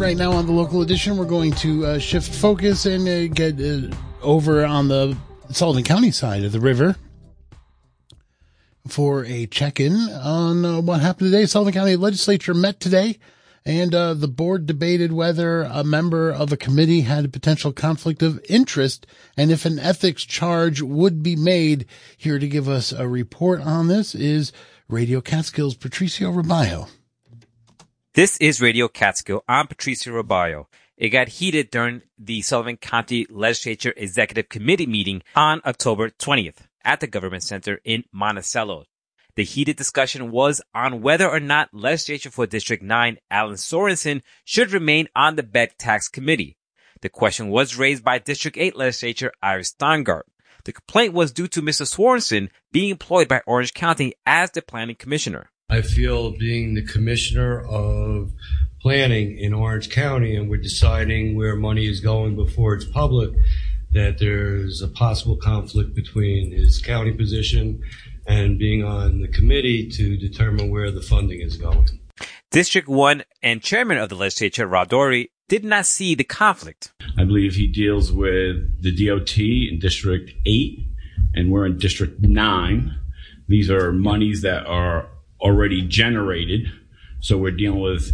Right 0.00 0.16
now 0.16 0.32
on 0.32 0.46
the 0.46 0.52
local 0.52 0.80
edition, 0.80 1.18
we're 1.18 1.26
going 1.26 1.52
to 1.56 1.84
uh, 1.84 1.98
shift 1.98 2.34
focus 2.34 2.86
and 2.86 3.06
uh, 3.06 3.26
get 3.28 3.60
uh, 3.60 3.94
over 4.22 4.64
on 4.64 4.88
the 4.88 5.14
Sullivan 5.50 5.84
County 5.84 6.10
side 6.10 6.42
of 6.42 6.52
the 6.52 6.58
river 6.58 6.96
for 8.88 9.26
a 9.26 9.44
check-in 9.44 9.92
on 9.92 10.64
uh, 10.64 10.80
what 10.80 11.00
happened 11.00 11.30
today. 11.30 11.44
Sullivan 11.44 11.74
County 11.74 11.96
Legislature 11.96 12.54
met 12.54 12.80
today, 12.80 13.18
and 13.66 13.94
uh, 13.94 14.14
the 14.14 14.26
board 14.26 14.64
debated 14.64 15.12
whether 15.12 15.64
a 15.64 15.84
member 15.84 16.30
of 16.30 16.50
a 16.50 16.56
committee 16.56 17.02
had 17.02 17.26
a 17.26 17.28
potential 17.28 17.70
conflict 17.70 18.22
of 18.22 18.40
interest 18.48 19.06
and 19.36 19.50
if 19.50 19.66
an 19.66 19.78
ethics 19.78 20.24
charge 20.24 20.80
would 20.80 21.22
be 21.22 21.36
made. 21.36 21.84
Here 22.16 22.38
to 22.38 22.48
give 22.48 22.70
us 22.70 22.90
a 22.90 23.06
report 23.06 23.60
on 23.60 23.88
this 23.88 24.14
is 24.14 24.50
Radio 24.88 25.20
Catskills 25.20 25.74
Patricio 25.74 26.32
Robayo. 26.32 26.88
This 28.14 28.36
is 28.38 28.60
Radio 28.60 28.88
Catskill. 28.88 29.44
I'm 29.46 29.68
Patricio 29.68 30.12
Robayo. 30.12 30.66
It 30.96 31.10
got 31.10 31.28
heated 31.28 31.70
during 31.70 32.02
the 32.18 32.42
Sullivan 32.42 32.76
County 32.76 33.24
Legislature 33.30 33.94
Executive 33.96 34.48
Committee 34.48 34.88
meeting 34.88 35.22
on 35.36 35.60
October 35.64 36.10
20th 36.10 36.56
at 36.84 36.98
the 36.98 37.06
Government 37.06 37.44
Center 37.44 37.80
in 37.84 38.02
Monticello. 38.10 38.86
The 39.36 39.44
heated 39.44 39.76
discussion 39.76 40.32
was 40.32 40.60
on 40.74 41.02
whether 41.02 41.30
or 41.30 41.38
not 41.38 41.72
Legislature 41.72 42.32
for 42.32 42.48
District 42.48 42.82
9, 42.82 43.18
Alan 43.30 43.54
Sorensen, 43.54 44.22
should 44.44 44.72
remain 44.72 45.06
on 45.14 45.36
the 45.36 45.44
bed 45.44 45.78
tax 45.78 46.08
committee. 46.08 46.56
The 47.02 47.10
question 47.10 47.48
was 47.48 47.78
raised 47.78 48.02
by 48.02 48.18
District 48.18 48.58
8 48.58 48.74
Legislature 48.74 49.30
Ira 49.40 49.62
Steingart. 49.62 50.22
The 50.64 50.72
complaint 50.72 51.14
was 51.14 51.30
due 51.30 51.46
to 51.46 51.62
Mr. 51.62 51.86
Sorensen 51.86 52.48
being 52.72 52.90
employed 52.90 53.28
by 53.28 53.42
Orange 53.46 53.72
County 53.72 54.14
as 54.26 54.50
the 54.50 54.62
planning 54.62 54.96
commissioner. 54.96 55.52
I 55.70 55.82
feel 55.82 56.32
being 56.32 56.74
the 56.74 56.82
commissioner 56.82 57.64
of 57.64 58.32
planning 58.82 59.38
in 59.38 59.54
Orange 59.54 59.88
County 59.88 60.34
and 60.34 60.50
we're 60.50 60.56
deciding 60.56 61.36
where 61.36 61.54
money 61.54 61.86
is 61.86 62.00
going 62.00 62.34
before 62.34 62.74
it's 62.74 62.84
public, 62.84 63.30
that 63.92 64.18
there's 64.18 64.82
a 64.82 64.88
possible 64.88 65.36
conflict 65.36 65.94
between 65.94 66.50
his 66.50 66.82
county 66.82 67.12
position 67.12 67.80
and 68.26 68.58
being 68.58 68.82
on 68.82 69.20
the 69.20 69.28
committee 69.28 69.88
to 69.88 70.16
determine 70.16 70.70
where 70.70 70.90
the 70.90 71.02
funding 71.02 71.40
is 71.40 71.56
going. 71.56 71.86
District 72.50 72.88
1 72.88 73.22
and 73.40 73.62
chairman 73.62 73.98
of 73.98 74.08
the 74.08 74.16
legislature, 74.16 74.66
Rob 74.66 74.88
Doherty, 74.88 75.30
did 75.48 75.64
not 75.64 75.86
see 75.86 76.16
the 76.16 76.24
conflict. 76.24 76.90
I 77.16 77.22
believe 77.22 77.54
he 77.54 77.68
deals 77.68 78.10
with 78.10 78.82
the 78.82 79.06
DOT 79.06 79.38
in 79.38 79.78
District 79.78 80.32
8, 80.44 80.80
and 81.34 81.52
we're 81.52 81.66
in 81.66 81.78
District 81.78 82.20
9. 82.20 82.98
These 83.46 83.70
are 83.70 83.92
monies 83.92 84.42
that 84.42 84.66
are 84.66 85.08
already 85.40 85.82
generated. 85.82 86.66
So 87.20 87.36
we're 87.38 87.50
dealing 87.50 87.80
with, 87.80 88.12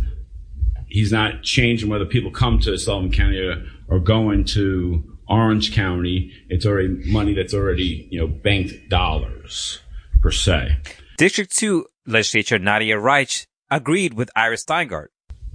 he's 0.89 1.13
not 1.13 1.43
changing 1.43 1.89
whether 1.89 2.05
people 2.05 2.31
come 2.31 2.59
to 2.61 2.77
Sullivan 2.79 3.13
County 3.13 3.39
or, 3.39 3.65
or 3.89 4.01
going 4.01 4.45
to 4.47 5.05
Orange 5.29 5.73
County. 5.75 6.33
It's 6.49 6.67
already 6.67 6.89
money 7.11 7.35
that's 7.35 7.55
already, 7.55 8.09
you 8.11 8.19
know, 8.21 8.27
banked 8.27 8.89
dollars 8.89 9.81
per 10.21 10.31
se. 10.31 10.77
District 11.19 11.55
2 11.57 11.87
legislature 12.07 12.59
Nadia 12.59 12.99
Reich 12.99 13.47
agreed 13.71 14.15
with 14.15 14.31
Ira 14.37 14.57
Steingart. 14.57 15.09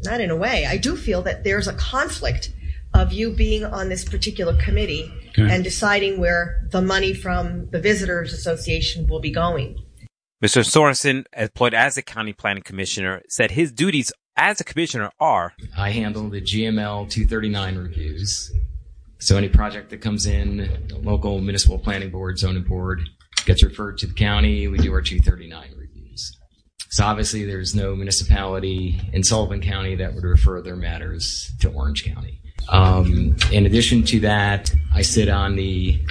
Not 0.03 0.19
in 0.19 0.31
a 0.31 0.35
way. 0.35 0.65
I 0.65 0.77
do 0.77 0.95
feel 0.97 1.21
that 1.23 1.43
there's 1.43 1.67
a 1.67 1.73
conflict 1.73 2.51
of 2.93 3.13
you 3.13 3.31
being 3.31 3.63
on 3.63 3.87
this 3.89 4.03
particular 4.03 4.57
committee 4.61 5.11
Okay. 5.29 5.47
and 5.49 5.63
deciding 5.63 6.19
where 6.19 6.67
the 6.71 6.81
money 6.81 7.13
from 7.13 7.69
the 7.69 7.79
Visitors 7.79 8.33
Association 8.33 9.07
will 9.07 9.21
be 9.21 9.31
going. 9.31 9.81
Mr. 10.41 10.63
Sorensen, 10.63 11.23
employed 11.37 11.75
as 11.75 11.93
the 11.93 12.01
county 12.01 12.33
planning 12.33 12.63
commissioner, 12.63 13.21
said 13.29 13.51
his 13.51 13.71
duties 13.71 14.11
as 14.35 14.59
a 14.59 14.63
commissioner 14.63 15.11
are 15.19 15.53
I 15.77 15.91
handle 15.91 16.29
the 16.29 16.41
GML 16.41 17.07
239 17.09 17.77
reviews. 17.77 18.51
So 19.19 19.37
any 19.37 19.49
project 19.49 19.91
that 19.91 20.01
comes 20.01 20.25
in, 20.25 20.87
local 21.03 21.39
municipal 21.41 21.77
planning 21.77 22.09
board, 22.09 22.39
zoning 22.39 22.63
board, 22.63 23.01
gets 23.45 23.63
referred 23.63 23.99
to 23.99 24.07
the 24.07 24.15
county. 24.15 24.67
We 24.67 24.79
do 24.79 24.91
our 24.93 25.01
239 25.01 25.75
reviews. 25.77 26.35
So 26.89 27.05
obviously 27.05 27.45
there's 27.45 27.75
no 27.75 27.95
municipality 27.95 28.99
in 29.13 29.23
Sullivan 29.23 29.61
County 29.61 29.93
that 29.97 30.15
would 30.15 30.23
refer 30.23 30.59
their 30.63 30.75
matters 30.75 31.51
to 31.59 31.69
Orange 31.69 32.03
County. 32.03 32.41
Um, 32.69 33.35
in 33.51 33.67
addition 33.67 34.03
to 34.05 34.19
that, 34.21 34.71
I 34.91 35.03
sit 35.03 35.29
on 35.29 35.55
the 35.55 36.01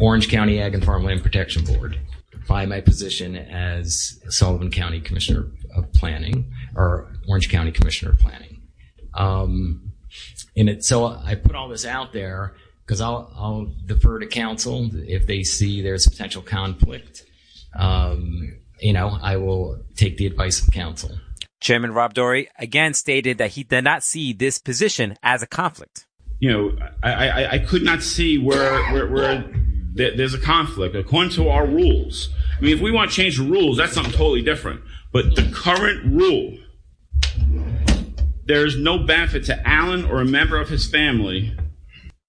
Orange 0.00 0.28
County 0.28 0.60
Ag 0.60 0.74
and 0.74 0.84
Farmland 0.84 1.22
Protection 1.22 1.64
Board 1.64 1.98
by 2.46 2.66
my 2.66 2.80
position 2.80 3.36
as 3.36 4.20
Sullivan 4.28 4.70
County 4.70 5.00
Commissioner 5.00 5.46
of 5.74 5.92
Planning 5.92 6.52
or 6.76 7.12
Orange 7.28 7.48
County 7.48 7.72
Commissioner 7.72 8.12
of 8.12 8.18
Planning. 8.18 8.62
Um, 9.14 9.92
and 10.56 10.68
it, 10.68 10.84
so 10.84 11.06
I 11.06 11.34
put 11.34 11.54
all 11.54 11.68
this 11.68 11.84
out 11.84 12.12
there 12.12 12.54
because 12.84 13.00
I'll, 13.00 13.32
I'll 13.36 13.72
defer 13.86 14.18
to 14.18 14.26
council 14.26 14.90
if 14.92 15.26
they 15.26 15.42
see 15.42 15.82
there's 15.82 16.06
potential 16.06 16.42
conflict. 16.42 17.24
Um, 17.78 18.56
you 18.80 18.92
know, 18.92 19.18
I 19.22 19.36
will 19.36 19.82
take 19.96 20.16
the 20.16 20.26
advice 20.26 20.62
of 20.62 20.72
council. 20.72 21.10
Chairman 21.60 21.92
Rob 21.92 22.12
Doherty 22.14 22.48
again 22.58 22.92
stated 22.92 23.38
that 23.38 23.52
he 23.52 23.62
did 23.64 23.84
not 23.84 24.02
see 24.02 24.32
this 24.32 24.58
position 24.58 25.16
as 25.22 25.42
a 25.42 25.46
conflict. 25.46 26.06
You 26.38 26.52
know, 26.52 26.76
I, 27.02 27.28
I, 27.28 27.52
I 27.52 27.58
could 27.58 27.82
not 27.82 28.02
see 28.02 28.38
where, 28.38 28.82
where, 28.92 29.08
where 29.08 29.44
there- 29.94 30.16
there's 30.16 30.34
a 30.34 30.38
conflict 30.38 30.94
according 30.96 31.30
to 31.32 31.48
our 31.48 31.66
rules. 31.66 32.28
I 32.58 32.62
mean, 32.62 32.74
if 32.76 32.80
we 32.80 32.90
want 32.90 33.10
to 33.10 33.16
change 33.16 33.38
the 33.38 33.44
rules, 33.44 33.76
that's 33.78 33.92
something 33.92 34.12
totally 34.12 34.42
different. 34.42 34.80
But 35.12 35.36
the 35.36 35.44
current 35.52 36.04
rule, 36.04 36.58
there's 38.46 38.76
no 38.76 38.98
benefit 38.98 39.44
to 39.44 39.66
Alan 39.68 40.04
or 40.04 40.20
a 40.20 40.24
member 40.24 40.58
of 40.58 40.68
his 40.68 40.88
family 40.88 41.56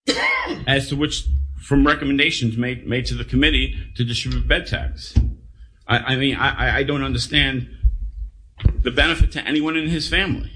as 0.68 0.90
to 0.90 0.96
which 0.96 1.26
from 1.62 1.86
recommendations 1.86 2.58
made 2.58 2.86
made 2.88 3.06
to 3.08 3.16
the 3.16 3.26
committee 3.26 3.76
to 3.96 4.04
distribute 4.04 4.48
bed 4.48 4.68
tax. 4.68 5.16
I, 5.88 5.98
I 5.98 6.16
mean, 6.16 6.36
I- 6.36 6.78
I 6.78 6.84
don't 6.84 7.04
understand 7.04 7.70
the 8.84 8.92
benefit 8.92 9.32
to 9.34 9.46
anyone 9.48 9.76
in 9.76 9.88
his 9.88 10.08
family. 10.08 10.52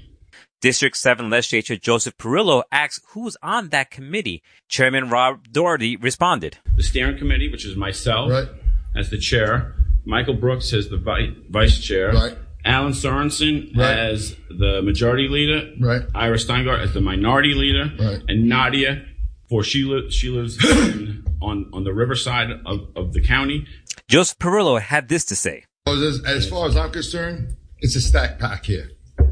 District 0.60 0.96
7 0.96 1.30
Legislature 1.30 1.76
Joseph 1.76 2.16
Perillo 2.18 2.62
asked 2.70 3.02
who's 3.08 3.36
on 3.42 3.70
that 3.70 3.90
committee. 3.90 4.42
Chairman 4.68 5.08
Rob 5.08 5.50
Doherty 5.50 5.96
responded. 5.96 6.58
The 6.76 6.82
steering 6.82 7.16
committee, 7.18 7.50
which 7.50 7.64
is 7.64 7.76
myself 7.76 8.30
Right. 8.30 8.48
as 8.94 9.08
the 9.10 9.18
chair, 9.18 9.74
Michael 10.04 10.34
Brooks 10.34 10.72
as 10.72 10.88
the 10.88 10.98
vi- 10.98 11.34
vice 11.48 11.78
chair, 11.80 12.12
Right. 12.12 12.36
Alan 12.64 12.92
Sorensen 12.92 13.74
Right. 13.76 13.98
as 13.98 14.36
the 14.50 14.82
majority 14.82 15.28
leader, 15.28 15.70
Right. 15.80 16.02
Ira 16.14 16.36
Steingart 16.36 16.80
as 16.82 16.92
the 16.92 17.00
minority 17.00 17.54
leader, 17.54 17.90
Right. 17.98 18.22
and 18.28 18.46
Nadia, 18.48 19.02
for 19.48 19.64
she, 19.64 19.84
li- 19.84 20.10
she 20.10 20.28
lives 20.28 20.62
in, 20.62 21.24
on, 21.42 21.70
on 21.72 21.84
the 21.84 21.94
riverside 21.94 22.50
of, 22.66 22.88
of 22.96 23.12
the 23.14 23.22
county. 23.22 23.66
Joseph 24.08 24.38
Perillo 24.38 24.78
had 24.80 25.08
this 25.08 25.24
to 25.26 25.36
say. 25.36 25.64
As, 25.86 26.20
as 26.26 26.48
far 26.48 26.68
as 26.68 26.76
I'm 26.76 26.90
concerned, 26.90 27.56
it's 27.78 27.96
a 27.96 28.00
stack 28.02 28.38
pack 28.38 28.66
here. 28.66 28.90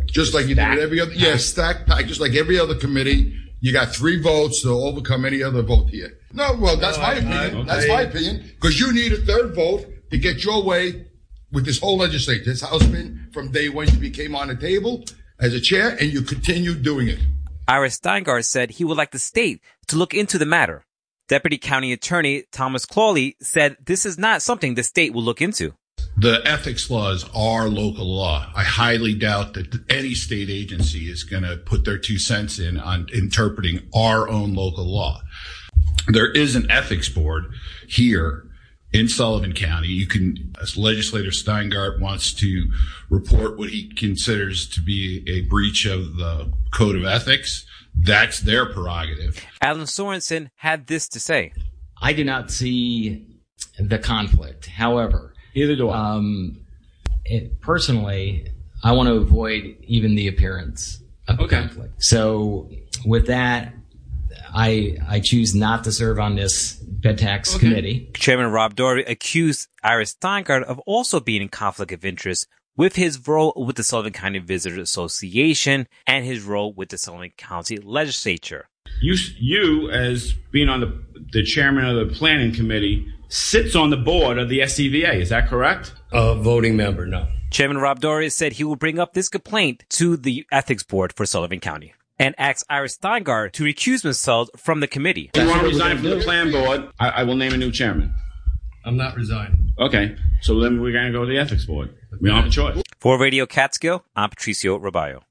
Just 0.08 0.34
like 0.34 0.46
you 0.46 0.54
Stack 0.54 0.74
did 0.74 0.82
every 0.82 1.00
other, 1.00 1.12
yeah, 1.12 1.36
stack 1.36 1.86
pack, 1.86 2.06
just 2.06 2.20
like 2.20 2.34
every 2.34 2.58
other 2.58 2.74
committee. 2.74 3.34
You 3.60 3.72
got 3.72 3.94
three 3.94 4.20
votes 4.20 4.62
to 4.62 4.70
overcome 4.70 5.24
any 5.24 5.42
other 5.42 5.62
vote 5.62 5.90
here. 5.90 6.18
No, 6.32 6.56
well, 6.60 6.76
that's 6.76 6.98
my 6.98 7.14
opinion. 7.14 7.66
That's 7.66 7.88
my 7.88 8.02
opinion. 8.02 8.44
Because 8.54 8.78
you 8.78 8.92
need 8.92 9.12
a 9.12 9.16
third 9.16 9.54
vote 9.54 9.86
to 10.10 10.18
get 10.18 10.44
your 10.44 10.62
way 10.62 11.06
with 11.52 11.64
this 11.64 11.80
whole 11.80 11.98
legislature. 11.98 12.44
This 12.44 12.62
House 12.62 12.86
been 12.86 13.28
from 13.32 13.50
day 13.50 13.68
one 13.68 13.88
you 13.88 13.98
became 13.98 14.34
on 14.34 14.48
the 14.48 14.54
table 14.54 15.04
as 15.40 15.54
a 15.54 15.60
chair 15.60 15.96
and 16.00 16.12
you 16.12 16.22
continue 16.22 16.74
doing 16.74 17.08
it. 17.08 17.18
Ira 17.66 17.88
Steingart 17.88 18.44
said 18.44 18.70
he 18.70 18.84
would 18.84 18.96
like 18.96 19.10
the 19.10 19.18
state 19.18 19.60
to 19.88 19.96
look 19.96 20.14
into 20.14 20.38
the 20.38 20.46
matter. 20.46 20.84
Deputy 21.28 21.58
County 21.58 21.92
Attorney 21.92 22.44
Thomas 22.50 22.86
Clawley 22.86 23.36
said 23.42 23.76
this 23.84 24.06
is 24.06 24.18
not 24.18 24.40
something 24.40 24.74
the 24.74 24.82
state 24.82 25.12
will 25.12 25.22
look 25.22 25.42
into. 25.42 25.74
The 26.20 26.42
ethics 26.44 26.90
laws 26.90 27.24
are 27.32 27.68
local 27.68 28.04
law. 28.04 28.50
I 28.56 28.64
highly 28.64 29.14
doubt 29.14 29.54
that 29.54 29.84
any 29.88 30.14
state 30.14 30.50
agency 30.50 31.08
is 31.08 31.22
going 31.22 31.44
to 31.44 31.56
put 31.58 31.84
their 31.84 31.98
two 31.98 32.18
cents 32.18 32.58
in 32.58 32.76
on 32.76 33.06
interpreting 33.12 33.88
our 33.94 34.28
own 34.28 34.52
local 34.52 34.84
law. 34.84 35.20
There 36.08 36.28
is 36.32 36.56
an 36.56 36.68
ethics 36.72 37.08
board 37.08 37.52
here 37.86 38.48
in 38.92 39.08
Sullivan 39.08 39.52
County. 39.52 39.88
You 39.88 40.08
can, 40.08 40.56
as 40.60 40.76
legislator 40.76 41.30
Steingart 41.30 42.00
wants 42.00 42.32
to 42.34 42.68
report 43.10 43.56
what 43.56 43.68
he 43.70 43.88
considers 43.94 44.68
to 44.70 44.80
be 44.80 45.22
a 45.28 45.42
breach 45.42 45.86
of 45.86 46.16
the 46.16 46.52
code 46.72 46.96
of 46.96 47.04
ethics. 47.04 47.64
That's 47.94 48.40
their 48.40 48.66
prerogative. 48.66 49.44
Alan 49.62 49.86
Sorensen 49.86 50.50
had 50.56 50.88
this 50.88 51.06
to 51.10 51.20
say. 51.20 51.52
I 52.02 52.12
do 52.12 52.24
not 52.24 52.50
see 52.50 53.24
the 53.78 53.98
conflict. 53.98 54.66
However, 54.66 55.34
Either 55.62 55.76
do 55.76 55.88
I. 55.90 55.98
um, 56.16 56.60
it, 57.24 57.60
personally, 57.60 58.50
I 58.82 58.92
want 58.92 59.08
to 59.08 59.14
avoid 59.14 59.76
even 59.86 60.14
the 60.14 60.28
appearance 60.28 61.02
of 61.26 61.40
Okay. 61.40 61.60
conflict. 61.60 62.02
So, 62.02 62.70
with 63.04 63.26
that, 63.26 63.74
I 64.54 64.96
I 65.08 65.20
choose 65.20 65.54
not 65.54 65.84
to 65.84 65.92
serve 65.92 66.18
on 66.18 66.36
this 66.36 66.74
bed 66.76 67.18
tax 67.18 67.56
committee. 67.56 68.10
Chairman 68.14 68.50
Rob 68.50 68.74
Doherty 68.76 69.02
accused 69.02 69.68
Ira 69.82 70.04
Steingart 70.04 70.62
of 70.62 70.78
also 70.80 71.20
being 71.20 71.42
in 71.42 71.48
conflict 71.48 71.92
of 71.92 72.04
interest 72.04 72.46
with 72.76 72.96
his 72.96 73.26
role 73.28 73.52
with 73.56 73.76
the 73.76 73.82
Sullivan 73.84 74.12
County 74.12 74.38
Visitors 74.38 74.78
Association 74.88 75.86
and 76.06 76.24
his 76.24 76.42
role 76.44 76.72
with 76.72 76.88
the 76.90 76.98
Sullivan 76.98 77.32
County 77.36 77.76
Legislature. 77.76 78.68
You, 79.02 79.16
you 79.38 79.90
as 79.90 80.32
being 80.50 80.68
on 80.68 80.80
the, 80.80 81.02
the 81.32 81.42
chairman 81.44 81.84
of 81.84 82.08
the 82.08 82.14
planning 82.14 82.54
committee, 82.54 83.06
sits 83.28 83.76
on 83.76 83.90
the 83.90 83.96
board 83.96 84.38
of 84.38 84.48
the 84.48 84.60
SCVA. 84.60 85.14
Is 85.20 85.28
that 85.28 85.48
correct? 85.48 85.94
A 86.12 86.34
voting 86.34 86.76
member, 86.76 87.06
no. 87.06 87.28
Chairman 87.50 87.78
Rob 87.78 88.00
Doherty 88.00 88.28
said 88.28 88.54
he 88.54 88.64
will 88.64 88.76
bring 88.76 88.98
up 88.98 89.14
this 89.14 89.28
complaint 89.28 89.84
to 89.90 90.16
the 90.16 90.46
Ethics 90.52 90.82
Board 90.82 91.12
for 91.12 91.24
Sullivan 91.24 91.60
County 91.60 91.94
and 92.18 92.34
asked 92.36 92.64
Ira 92.68 92.88
Steingart 92.88 93.52
to 93.52 93.64
recuse 93.64 94.02
himself 94.02 94.48
from 94.56 94.80
the 94.80 94.86
committee. 94.86 95.30
If 95.34 95.42
you 95.42 95.48
want 95.48 95.62
to 95.62 95.68
resign 95.68 95.96
from 95.98 96.10
the 96.10 96.20
plan 96.20 96.50
board, 96.50 96.88
I, 96.98 97.08
I 97.08 97.22
will 97.22 97.36
name 97.36 97.54
a 97.54 97.56
new 97.56 97.70
chairman. 97.70 98.14
I'm 98.84 98.96
not 98.96 99.16
resigning. 99.16 99.72
Okay, 99.78 100.16
so 100.40 100.60
then 100.60 100.80
we're 100.80 100.92
going 100.92 101.06
to 101.06 101.12
go 101.12 101.24
to 101.24 101.30
the 101.30 101.38
ethics 101.38 101.64
board. 101.64 101.94
We 102.20 102.28
don't 102.28 102.38
have 102.38 102.46
a 102.46 102.50
choice. 102.50 102.82
For 102.98 103.18
Radio 103.18 103.46
Catskill, 103.46 104.04
I'm 104.16 104.30
Patricio 104.30 104.78
Robayo. 104.78 105.22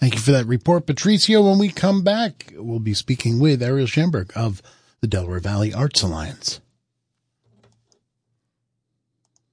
Thank 0.00 0.14
you 0.14 0.20
for 0.20 0.32
that 0.32 0.46
report, 0.46 0.86
Patricio. 0.86 1.42
When 1.42 1.58
we 1.58 1.68
come 1.68 2.02
back, 2.02 2.52
we'll 2.56 2.80
be 2.80 2.94
speaking 2.94 3.38
with 3.38 3.62
Ariel 3.62 3.86
Schamberg 3.86 4.32
of 4.36 4.62
the 5.00 5.06
Delaware 5.06 5.40
Valley 5.40 5.72
Arts 5.72 6.02
Alliance. 6.02 6.60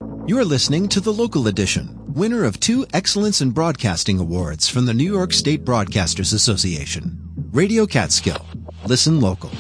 You're 0.02 0.46
listening 0.46 0.88
to 0.90 1.00
the 1.00 1.14
local 1.14 1.48
edition, 1.48 1.98
winner 2.14 2.44
of 2.44 2.60
two 2.60 2.88
Excellence 2.94 3.42
in 3.42 3.52
Broadcasting 3.52 4.18
Awards 4.20 4.68
from 4.68 4.86
the 4.86 4.94
New 4.94 5.12
York 5.12 5.32
State 5.32 5.64
Broadcasters 5.64 6.34
Association. 6.34 7.20
Radio 7.52 7.86
Catskill. 7.86 8.44
Listen 8.86 9.20
local. 9.20 9.52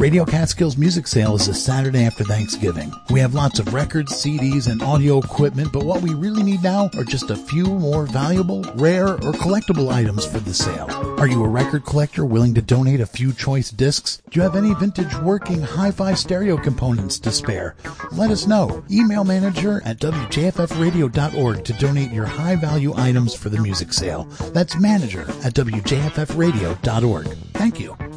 Radio 0.00 0.24
Catskills 0.24 0.78
Music 0.78 1.06
Sale 1.06 1.34
is 1.34 1.48
a 1.48 1.52
Saturday 1.52 2.06
after 2.06 2.24
Thanksgiving. 2.24 2.90
We 3.10 3.20
have 3.20 3.34
lots 3.34 3.58
of 3.58 3.74
records, 3.74 4.14
CDs, 4.14 4.66
and 4.66 4.80
audio 4.82 5.18
equipment, 5.18 5.74
but 5.74 5.84
what 5.84 6.00
we 6.00 6.14
really 6.14 6.42
need 6.42 6.62
now 6.62 6.88
are 6.96 7.04
just 7.04 7.28
a 7.28 7.36
few 7.36 7.66
more 7.66 8.06
valuable, 8.06 8.62
rare, 8.76 9.08
or 9.08 9.32
collectible 9.32 9.92
items 9.92 10.24
for 10.24 10.40
the 10.40 10.54
sale. 10.54 10.86
Are 11.20 11.26
you 11.26 11.44
a 11.44 11.48
record 11.48 11.84
collector 11.84 12.24
willing 12.24 12.54
to 12.54 12.62
donate 12.62 13.02
a 13.02 13.06
few 13.06 13.34
choice 13.34 13.70
discs? 13.70 14.22
Do 14.30 14.38
you 14.38 14.42
have 14.42 14.56
any 14.56 14.72
vintage 14.72 15.14
working 15.18 15.60
hi-fi 15.60 16.14
stereo 16.14 16.56
components 16.56 17.18
to 17.18 17.30
spare? 17.30 17.76
Let 18.10 18.30
us 18.30 18.46
know. 18.46 18.82
Email 18.90 19.24
manager 19.24 19.82
at 19.84 19.98
wjffradio.org 19.98 21.64
to 21.66 21.72
donate 21.74 22.10
your 22.10 22.24
high-value 22.24 22.94
items 22.96 23.34
for 23.34 23.50
the 23.50 23.60
music 23.60 23.92
sale. 23.92 24.24
That's 24.54 24.80
manager 24.80 25.28
at 25.44 25.52
wjffradio.org. 25.52 27.26
Thank 27.52 27.80
you. 27.80 28.09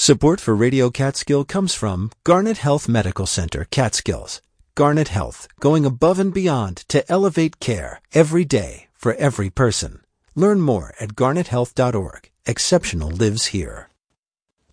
Support 0.00 0.38
for 0.40 0.54
Radio 0.54 0.90
Catskill 0.90 1.42
comes 1.42 1.74
from 1.74 2.12
Garnet 2.22 2.58
Health 2.58 2.88
Medical 2.88 3.26
Center, 3.26 3.66
Catskills. 3.68 4.40
Garnet 4.76 5.08
Health, 5.08 5.48
going 5.58 5.84
above 5.84 6.20
and 6.20 6.32
beyond 6.32 6.84
to 6.86 7.02
elevate 7.10 7.58
care 7.58 8.00
every 8.14 8.44
day 8.44 8.86
for 8.94 9.14
every 9.14 9.50
person. 9.50 9.98
Learn 10.36 10.60
more 10.60 10.94
at 11.00 11.16
garnethealth.org. 11.16 12.30
Exceptional 12.46 13.10
lives 13.10 13.46
here. 13.46 13.88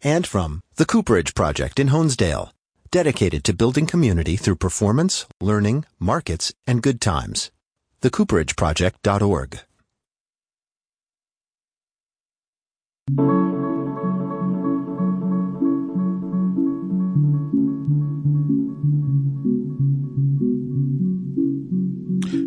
And 0.04 0.28
from 0.28 0.62
the 0.76 0.86
Cooperage 0.86 1.34
Project 1.34 1.80
in 1.80 1.90
Honesdale, 1.90 2.52
dedicated 2.92 3.44
to 3.46 3.54
building 3.54 3.88
community 3.88 4.36
through 4.36 4.58
performance, 4.58 5.26
learning, 5.42 5.86
markets, 5.98 6.54
and 6.68 6.84
good 6.84 7.02
times. 7.02 7.50
TheCooperageProject.org. 8.04 9.62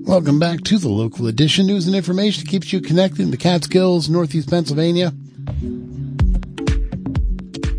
Welcome 0.09 0.39
back 0.39 0.63
to 0.63 0.79
the 0.79 0.89
local 0.89 1.27
edition. 1.27 1.67
News 1.67 1.87
and 1.87 1.95
information 1.95 2.47
keeps 2.47 2.73
you 2.73 2.81
connected 2.81 3.21
in 3.21 3.31
the 3.31 3.37
Catskills, 3.37 4.09
Northeast 4.09 4.49
Pennsylvania. 4.49 5.13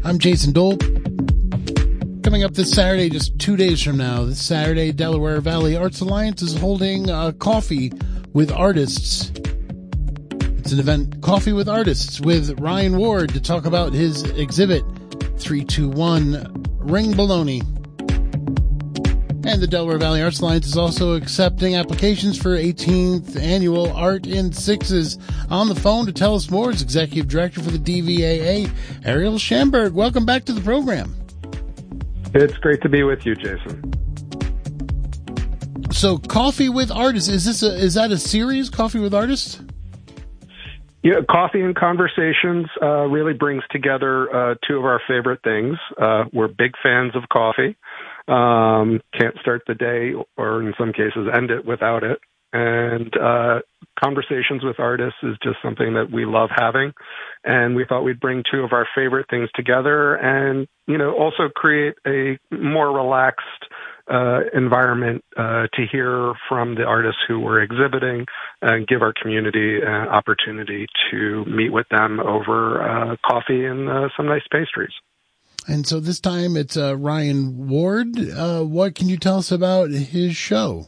I'm 0.04 0.20
Jason 0.20 0.54
Dole. 0.54 0.78
Coming 2.22 2.44
up 2.44 2.54
this 2.54 2.72
Saturday, 2.72 3.10
just 3.10 3.40
two 3.40 3.58
days 3.58 3.82
from 3.82 3.98
now, 3.98 4.26
this 4.26 4.40
Saturday, 4.40 4.92
Delaware 4.92 5.42
Valley 5.42 5.76
Arts 5.76 6.02
Alliance 6.02 6.44
is 6.44 6.56
holding 6.56 7.10
a 7.10 7.34
coffee 7.34 7.92
with 8.32 8.52
artists. 8.52 9.32
It's 10.60 10.72
an 10.72 10.80
event, 10.80 11.24
Coffee 11.24 11.54
with 11.54 11.68
Artists, 11.68 12.22
with 12.22 12.60
Ryan 12.60 12.98
Ward 12.98 13.30
to 13.34 13.42
talk 13.42 13.66
about 13.66 13.92
his 13.92 14.22
exhibit 14.38 14.84
321 15.40 16.64
Ring 16.78 17.12
Baloney. 17.14 17.79
And 19.50 19.64
the 19.64 19.68
Delaware 19.68 19.98
Valley 19.98 20.22
Arts 20.22 20.42
Alliance 20.42 20.68
is 20.68 20.78
also 20.78 21.16
accepting 21.16 21.76
applications 21.76 22.40
for 22.40 22.56
18th 22.56 23.36
annual 23.36 23.92
Art 23.94 24.28
in 24.28 24.54
Sixes. 24.54 25.18
On 25.50 25.68
the 25.68 25.74
phone 25.74 26.06
to 26.06 26.12
tell 26.12 26.36
us 26.36 26.52
more 26.52 26.70
is 26.70 26.84
Executive 26.84 27.28
Director 27.28 27.64
for 27.64 27.72
the 27.72 27.80
DVAA, 27.80 28.72
Ariel 29.04 29.40
Schamberg. 29.40 29.94
Welcome 29.94 30.24
back 30.24 30.46
to 30.46 30.54
the 30.54 30.62
program. 30.62 31.16
It's 32.36 32.56
great 32.58 32.84
to 32.84 32.90
be 32.90 33.02
with 33.02 33.26
you, 33.26 33.34
Jason. 33.34 33.92
So, 35.92 36.20
Coffee 36.20 36.70
with 36.70 36.92
Artists 36.92 37.28
is 37.28 37.46
this 37.46 37.64
a, 37.64 37.76
is 37.76 37.96
that 37.96 38.12
a 38.12 38.20
series? 38.20 38.70
Coffee 38.70 39.00
with 39.00 39.16
Artists? 39.16 39.64
Yeah, 41.02 41.22
coffee 41.28 41.62
and 41.62 41.76
conversations 41.76 42.68
uh, 42.84 43.06
really 43.08 43.34
brings 43.34 43.64
together 43.72 44.30
uh, 44.32 44.56
two 44.68 44.78
of 44.78 44.86
our 44.86 45.02
favorite 45.08 45.40
things. 45.44 45.78
Uh, 46.00 46.26
we're 46.32 46.50
big 46.50 46.74
fans 46.84 47.16
of 47.16 47.24
coffee. 47.30 47.78
Um, 48.30 49.02
can't 49.18 49.38
start 49.42 49.64
the 49.68 49.76
day, 49.76 50.14
or 50.38 50.62
in 50.62 50.74
some 50.78 50.94
cases, 50.94 51.28
end 51.34 51.52
it 51.52 51.66
without 51.66 52.04
it. 52.04 52.20
And 52.52 53.14
uh, 53.16 53.60
conversations 54.04 54.64
with 54.64 54.80
artists 54.80 55.20
is 55.24 55.36
just 55.44 55.58
something 55.64 55.94
that 55.94 56.12
we 56.12 56.26
love 56.26 56.50
having. 56.56 56.94
And 57.44 57.76
we 57.76 57.86
thought 57.88 58.04
we'd 58.04 58.20
bring 58.20 58.44
two 58.52 58.62
of 58.62 58.74
our 58.74 58.88
favorite 58.96 59.28
things 59.30 59.50
together, 59.56 60.16
and 60.16 60.68
you 60.88 60.98
know, 60.98 61.14
also 61.16 61.50
create 61.54 61.96
a 62.08 62.38
more 62.52 62.92
relaxed 62.92 63.66
uh, 64.12 64.40
environment 64.54 65.24
uh, 65.38 65.68
to 65.74 65.86
hear 65.92 66.34
from 66.48 66.76
the 66.76 66.84
artists 66.84 67.22
who 67.28 67.40
were 67.40 67.62
exhibiting 67.62 68.26
and 68.62 68.88
give 68.88 69.02
our 69.04 69.14
community 69.22 69.80
an 69.86 70.08
opportunity 70.08 70.88
to 71.12 71.46
meet 71.46 71.72
with 71.72 71.86
them 71.92 72.20
over 72.20 72.82
uh, 72.82 73.16
coffee 73.28 73.66
and 73.66 73.88
uh, 73.88 74.10
some 74.18 74.26
nice 74.26 74.42
pastries. 74.52 74.94
And 75.70 75.86
so 75.86 76.00
this 76.00 76.20
time 76.20 76.58
it's 76.58 76.76
uh, 76.76 76.98
Ryan 76.98 77.68
Ward. 77.68 78.18
Uh, 78.18 78.64
what 78.64 78.96
can 78.96 79.08
you 79.08 79.18
tell 79.18 79.38
us 79.38 79.52
about 79.52 79.92
his 79.92 80.36
show? 80.36 80.88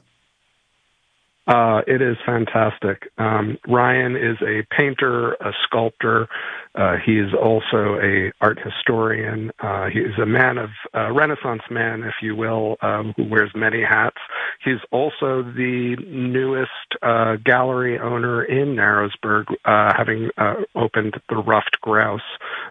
Uh, 1.47 1.81
it 1.87 2.01
is 2.01 2.17
fantastic. 2.25 3.11
Um, 3.17 3.57
Ryan 3.67 4.15
is 4.15 4.37
a 4.41 4.63
painter, 4.75 5.33
a 5.33 5.51
sculptor. 5.63 6.27
Uh, 6.75 6.97
he 7.03 7.13
is 7.13 7.33
also 7.33 7.97
a 8.01 8.31
art 8.41 8.59
historian. 8.63 9.51
Uh, 9.59 9.87
he 9.87 9.99
is 9.99 10.13
a 10.21 10.25
man 10.25 10.57
of 10.59 10.69
uh, 10.95 11.11
Renaissance 11.11 11.63
man, 11.69 12.03
if 12.03 12.13
you 12.21 12.35
will, 12.35 12.77
um, 12.81 13.13
who 13.17 13.23
wears 13.23 13.51
many 13.55 13.81
hats. 13.81 14.17
He's 14.63 14.79
also 14.91 15.41
the 15.41 15.95
newest 16.07 16.69
uh, 17.01 17.37
gallery 17.43 17.99
owner 17.99 18.43
in 18.43 18.75
Narrowsburg, 18.75 19.45
uh, 19.65 19.93
having 19.97 20.29
uh, 20.37 20.55
opened 20.75 21.15
the 21.27 21.37
Ruffed 21.37 21.81
Grouse 21.81 22.21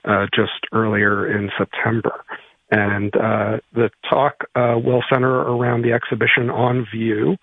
uh, 0.05 0.27
just 0.33 0.53
earlier 0.73 1.27
in 1.31 1.51
September. 1.59 2.25
And 2.71 3.15
uh, 3.17 3.59
the 3.73 3.91
talk 4.09 4.45
uh, 4.55 4.77
will 4.83 5.03
center 5.13 5.41
around 5.41 5.83
the 5.83 5.93
exhibition 5.93 6.51
On 6.51 6.87
View, 6.93 7.37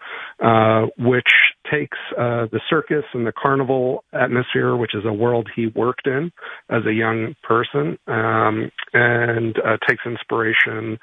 uh, 0.43 0.87
which 0.97 1.27
takes 1.69 1.97
uh, 2.17 2.47
the 2.51 2.61
circus 2.69 3.03
and 3.13 3.27
the 3.27 3.33
carnival 3.33 4.03
atmosphere, 4.13 4.77
which 4.77 4.95
is 4.95 5.03
a 5.05 5.11
world 5.11 5.49
he 5.53 5.67
worked 5.67 6.07
in 6.07 6.31
as 6.69 6.85
a 6.85 6.93
young 6.93 7.35
person, 7.43 7.97
um, 8.07 8.71
and 8.93 9.57
uh, 9.59 9.77
takes 9.87 10.03
inspiration 10.05 10.97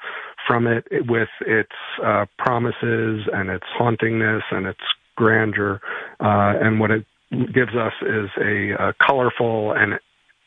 from 0.47 0.65
it 0.65 0.85
with 1.07 1.29
its 1.41 1.71
uh, 2.03 2.25
promises 2.37 3.27
and 3.33 3.49
its 3.49 3.65
hauntingness 3.79 4.41
and 4.51 4.65
its 4.65 4.79
grandeur. 5.15 5.79
and 6.19 6.79
what 6.79 6.91
it 6.91 7.05
gives 7.31 7.75
us 7.75 7.93
is 8.01 8.29
a, 8.39 8.71
a 8.71 8.93
colorful 9.05 9.73
and 9.73 9.99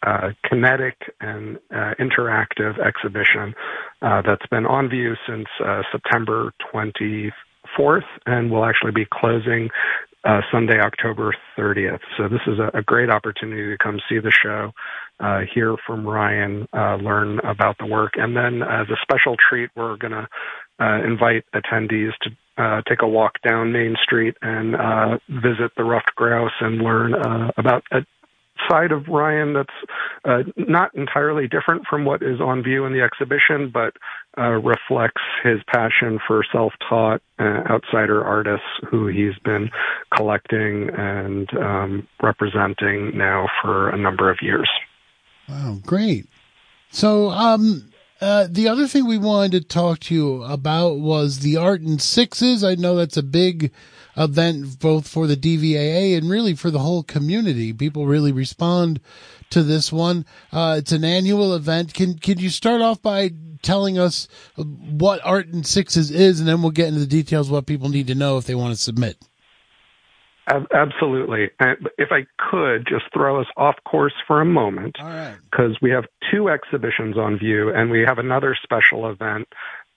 uh, 0.06 0.30
kinetic 0.48 0.96
and 1.20 1.58
uh, 1.74 1.94
interactive 1.98 2.78
exhibition 2.84 3.54
uh, 4.02 4.22
that's 4.22 4.46
been 4.50 4.66
on 4.66 4.88
view 4.88 5.14
since 5.26 5.46
uh, 5.64 5.82
September 5.90 6.52
24th 6.72 8.02
and 8.26 8.50
will 8.50 8.64
actually 8.64 8.92
be 8.92 9.06
closing 9.10 9.68
uh, 10.24 10.40
Sunday, 10.50 10.80
October 10.80 11.34
30th. 11.56 12.00
So 12.16 12.28
this 12.28 12.40
is 12.46 12.58
a, 12.58 12.78
a, 12.78 12.82
great 12.82 13.08
opportunity 13.08 13.70
to 13.70 13.78
come 13.78 14.00
see 14.08 14.18
the 14.18 14.32
show, 14.32 14.72
uh, 15.20 15.42
hear 15.54 15.76
from 15.86 16.04
Ryan, 16.04 16.66
learn 16.74 17.38
about 17.40 17.78
the 17.78 17.86
work, 17.86 18.14
and 18.16 18.36
then 18.36 18.62
as 18.62 18.88
a 18.90 18.96
special 19.00 19.36
treat, 19.36 19.70
we're 19.76 19.96
going 19.96 20.12
to 20.12 20.28
invite 21.06 21.44
attendees 21.54 22.12
to 22.22 22.30
uh, 22.58 22.82
take 22.88 23.02
a 23.02 23.08
walk 23.08 23.40
down 23.46 23.72
Main 23.72 23.96
Street 24.02 24.36
and 24.42 24.74
uh, 24.74 25.18
visit 25.28 25.70
the 25.76 25.84
Ruffed 25.84 26.14
Grouse 26.16 26.52
and 26.60 26.78
learn 26.78 27.14
uh, 27.14 27.52
about 27.56 27.84
side 28.68 28.92
of 28.92 29.08
Ryan 29.08 29.54
that's 29.54 29.68
uh, 30.24 30.42
not 30.56 30.94
entirely 30.94 31.48
different 31.48 31.86
from 31.88 32.04
what 32.04 32.22
is 32.22 32.40
on 32.40 32.62
view 32.62 32.84
in 32.84 32.92
the 32.92 33.00
exhibition, 33.00 33.70
but 33.72 33.94
uh, 34.36 34.60
reflects 34.62 35.22
his 35.42 35.60
passion 35.72 36.18
for 36.26 36.44
self-taught 36.52 37.20
uh, 37.38 37.62
outsider 37.70 38.24
artists 38.24 38.66
who 38.90 39.06
he's 39.06 39.38
been 39.44 39.70
collecting 40.14 40.90
and 40.96 41.48
um, 41.58 42.08
representing 42.22 43.16
now 43.16 43.46
for 43.62 43.90
a 43.90 43.96
number 43.96 44.30
of 44.30 44.38
years. 44.42 44.68
Wow, 45.48 45.78
great! 45.84 46.26
So, 46.90 47.30
um, 47.30 47.90
uh, 48.20 48.48
the 48.50 48.68
other 48.68 48.86
thing 48.86 49.06
we 49.06 49.18
wanted 49.18 49.52
to 49.52 49.60
talk 49.68 50.00
to 50.00 50.14
you 50.14 50.42
about 50.42 50.98
was 50.98 51.40
the 51.40 51.56
art 51.56 51.80
and 51.80 52.00
sixes. 52.02 52.64
I 52.64 52.74
know 52.74 52.96
that's 52.96 53.16
a 53.16 53.22
big 53.22 53.72
event 54.16 54.80
both 54.80 55.06
for 55.06 55.26
the 55.26 55.36
DVAA 55.36 56.16
and 56.18 56.28
really 56.28 56.54
for 56.54 56.70
the 56.70 56.80
whole 56.80 57.04
community. 57.04 57.72
People 57.72 58.06
really 58.06 58.32
respond 58.32 59.00
to 59.50 59.62
this 59.62 59.92
one. 59.92 60.26
Uh, 60.52 60.76
it's 60.78 60.92
an 60.92 61.04
annual 61.04 61.54
event. 61.54 61.94
Can 61.94 62.18
can 62.18 62.38
you 62.38 62.50
start 62.50 62.80
off 62.80 63.00
by 63.00 63.30
telling 63.62 63.98
us 63.98 64.28
what 64.56 65.20
Art 65.24 65.48
and 65.48 65.66
Sixes 65.66 66.10
is, 66.10 66.40
and 66.40 66.48
then 66.48 66.62
we'll 66.62 66.70
get 66.70 66.88
into 66.88 67.00
the 67.00 67.06
details 67.06 67.50
what 67.50 67.66
people 67.66 67.88
need 67.88 68.06
to 68.08 68.14
know 68.14 68.38
if 68.38 68.44
they 68.44 68.54
want 68.54 68.74
to 68.74 68.80
submit. 68.80 69.16
Absolutely. 70.72 71.50
If 71.98 72.08
I 72.10 72.26
could 72.50 72.86
just 72.86 73.04
throw 73.12 73.40
us 73.40 73.46
off 73.56 73.76
course 73.84 74.14
for 74.26 74.40
a 74.40 74.44
moment, 74.44 74.96
because 75.50 75.76
we 75.82 75.90
have 75.90 76.04
two 76.30 76.48
exhibitions 76.48 77.16
on 77.16 77.38
view 77.38 77.72
and 77.74 77.90
we 77.90 78.04
have 78.06 78.18
another 78.18 78.56
special 78.62 79.10
event 79.10 79.48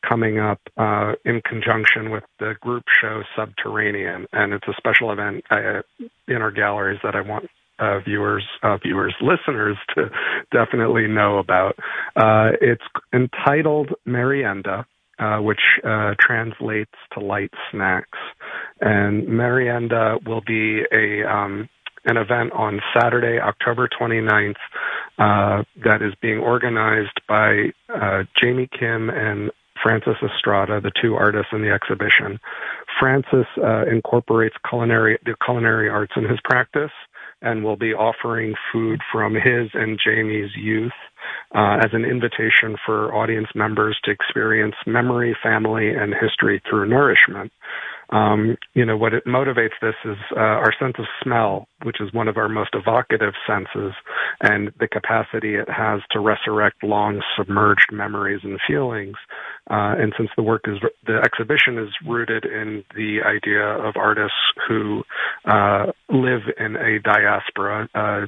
coming 0.08 0.40
up 0.40 0.60
uh, 0.78 1.14
in 1.26 1.42
conjunction 1.42 2.10
with 2.10 2.24
the 2.40 2.56
group 2.62 2.84
show 3.02 3.22
Subterranean, 3.36 4.26
and 4.34 4.54
it's 4.54 4.68
a 4.68 4.74
special 4.78 5.12
event 5.12 5.44
uh, 5.52 5.82
in 6.28 6.38
our 6.38 6.52
galleries 6.52 7.00
that 7.04 7.16
I 7.16 7.22
want 7.22 7.50
uh, 7.80 8.00
viewers, 8.00 8.44
uh, 8.64 8.78
viewers, 8.78 9.14
listeners 9.22 9.78
to 9.96 10.10
definitely 10.52 11.08
know 11.08 11.40
about. 11.40 11.76
Uh, 12.16 12.52
it's 12.62 12.84
entitled 13.14 13.90
Merienda, 14.06 14.86
uh, 15.22 15.38
which 15.38 15.62
uh, 15.84 16.16
translates 16.20 16.96
to 17.14 17.20
light 17.20 17.52
snacks, 17.72 18.18
and 18.80 19.28
Merienda 19.28 20.18
will 20.26 20.42
be 20.42 20.82
a 20.92 21.24
um, 21.24 21.70
an 22.06 22.18
event 22.18 22.52
on 22.54 22.82
Saturday, 23.00 23.40
October 23.40 23.88
29th, 23.88 24.56
uh, 25.20 25.64
that 25.84 26.02
is 26.02 26.14
being 26.20 26.40
organized 26.40 27.22
by 27.28 27.72
uh, 27.94 28.24
Jamie 28.42 28.68
Kim 28.68 29.12
and 29.12 29.52
Francis 29.84 30.16
Estrada, 30.24 30.82
the 30.82 30.92
two 31.02 31.16
artists 31.16 31.50
in 31.54 31.62
the 31.62 31.70
exhibition. 31.70 32.40
Francis 33.00 33.46
uh, 33.64 33.86
incorporates 33.86 34.56
culinary 34.68 35.18
the 35.26 35.36
culinary 35.46 35.90
arts 35.90 36.14
in 36.16 36.24
his 36.24 36.40
practice 36.44 36.92
and 37.42 37.64
will 37.64 37.76
be 37.76 37.94
offering 37.94 38.54
food 38.72 39.02
from 39.12 39.34
his 39.34 39.70
and 39.74 40.00
Jamie's 40.04 40.52
youth 40.56 40.92
uh, 41.56 41.78
as 41.84 41.92
an 41.94 42.06
invitation 42.06 42.78
for 42.86 43.14
audience 43.14 43.48
members 43.56 44.00
to 44.04 44.12
experience 44.12 44.76
memory, 44.86 45.36
family, 45.42 45.90
and 45.90 46.14
history 46.14 46.62
through 46.70 46.88
nourishment. 46.88 47.52
Um, 48.12 48.58
you 48.74 48.86
know, 48.86 48.98
what 48.98 49.14
it 49.14 49.26
motivates 49.26 49.80
this 49.82 49.96
is 50.04 50.18
uh, 50.36 50.40
our 50.40 50.74
sense 50.80 50.96
of 51.00 51.06
smell, 51.24 51.68
which 51.84 52.02
is 52.02 52.14
one 52.14 52.28
of 52.28 52.38
our 52.38 52.50
most 52.50 52.72
evocative 52.74 53.34
senses, 53.48 53.94
and 54.42 54.72
the 54.80 54.88
capacity 54.88 55.56
it 55.56 55.70
has 55.70 56.02
to 56.12 56.20
resurrect 56.20 56.84
long 56.84 57.22
submerged 57.38 57.88
memories 57.92 58.42
and 58.44 58.60
feelings. 58.68 59.16
Uh, 59.70 59.96
and 59.98 60.14
since 60.18 60.30
the 60.36 60.44
work 60.44 60.64
is, 60.68 60.78
the 61.06 61.18
exhibition 61.24 61.78
is 61.78 61.90
rooted 62.06 62.44
in 62.44 62.84
the 62.96 63.20
idea 63.26 63.64
of 63.64 63.96
artists 63.96 64.36
who 64.68 65.04
uh, 65.46 65.86
live 66.10 66.42
in 66.60 66.76
a 66.76 67.00
diaspora, 67.00 67.88
uh, 67.96 68.26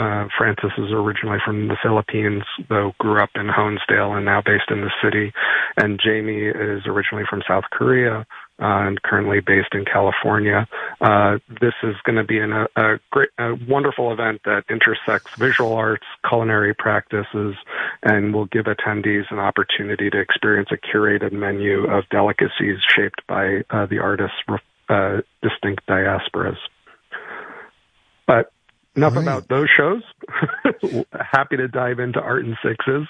uh, 0.00 0.28
Francis 0.38 0.72
is 0.78 0.92
originally 0.92 1.38
from 1.44 1.68
the 1.68 1.76
Philippines, 1.82 2.42
though 2.70 2.92
grew 2.98 3.20
up 3.20 3.28
in 3.34 3.48
Honesdale 3.48 4.16
and 4.16 4.24
now 4.24 4.40
based 4.40 4.70
in 4.70 4.80
the 4.80 4.90
city. 5.04 5.30
And 5.76 6.00
Jamie 6.02 6.46
is 6.46 6.86
originally 6.86 7.24
from 7.28 7.42
South 7.46 7.64
Korea 7.70 8.24
and 8.60 9.00
currently 9.02 9.40
based 9.40 9.74
in 9.74 9.84
California. 9.84 10.68
Uh, 11.00 11.38
this 11.60 11.74
is 11.82 11.96
going 12.04 12.16
to 12.16 12.24
be 12.24 12.38
an, 12.38 12.52
a, 12.52 12.66
a 12.76 12.98
great, 13.10 13.30
a 13.38 13.54
wonderful 13.68 14.12
event 14.12 14.42
that 14.44 14.64
intersects 14.68 15.34
visual 15.36 15.72
arts, 15.72 16.04
culinary 16.28 16.74
practices, 16.74 17.54
and 18.02 18.34
will 18.34 18.46
give 18.46 18.66
attendees 18.66 19.24
an 19.30 19.38
opportunity 19.38 20.10
to 20.10 20.20
experience 20.20 20.68
a 20.70 20.76
curated 20.76 21.32
menu 21.32 21.86
of 21.90 22.08
delicacies 22.10 22.78
shaped 22.94 23.26
by 23.26 23.62
uh, 23.70 23.86
the 23.86 23.98
artist's 23.98 24.36
uh, 24.88 25.20
distinct 25.42 25.86
diasporas. 25.86 26.56
Enough 28.96 29.14
right. 29.14 29.22
about 29.22 29.48
those 29.48 29.68
shows. 29.76 30.02
Happy 31.32 31.56
to 31.56 31.68
dive 31.68 32.00
into 32.00 32.20
Art 32.20 32.44
and 32.44 32.56
Sixes. 32.64 33.06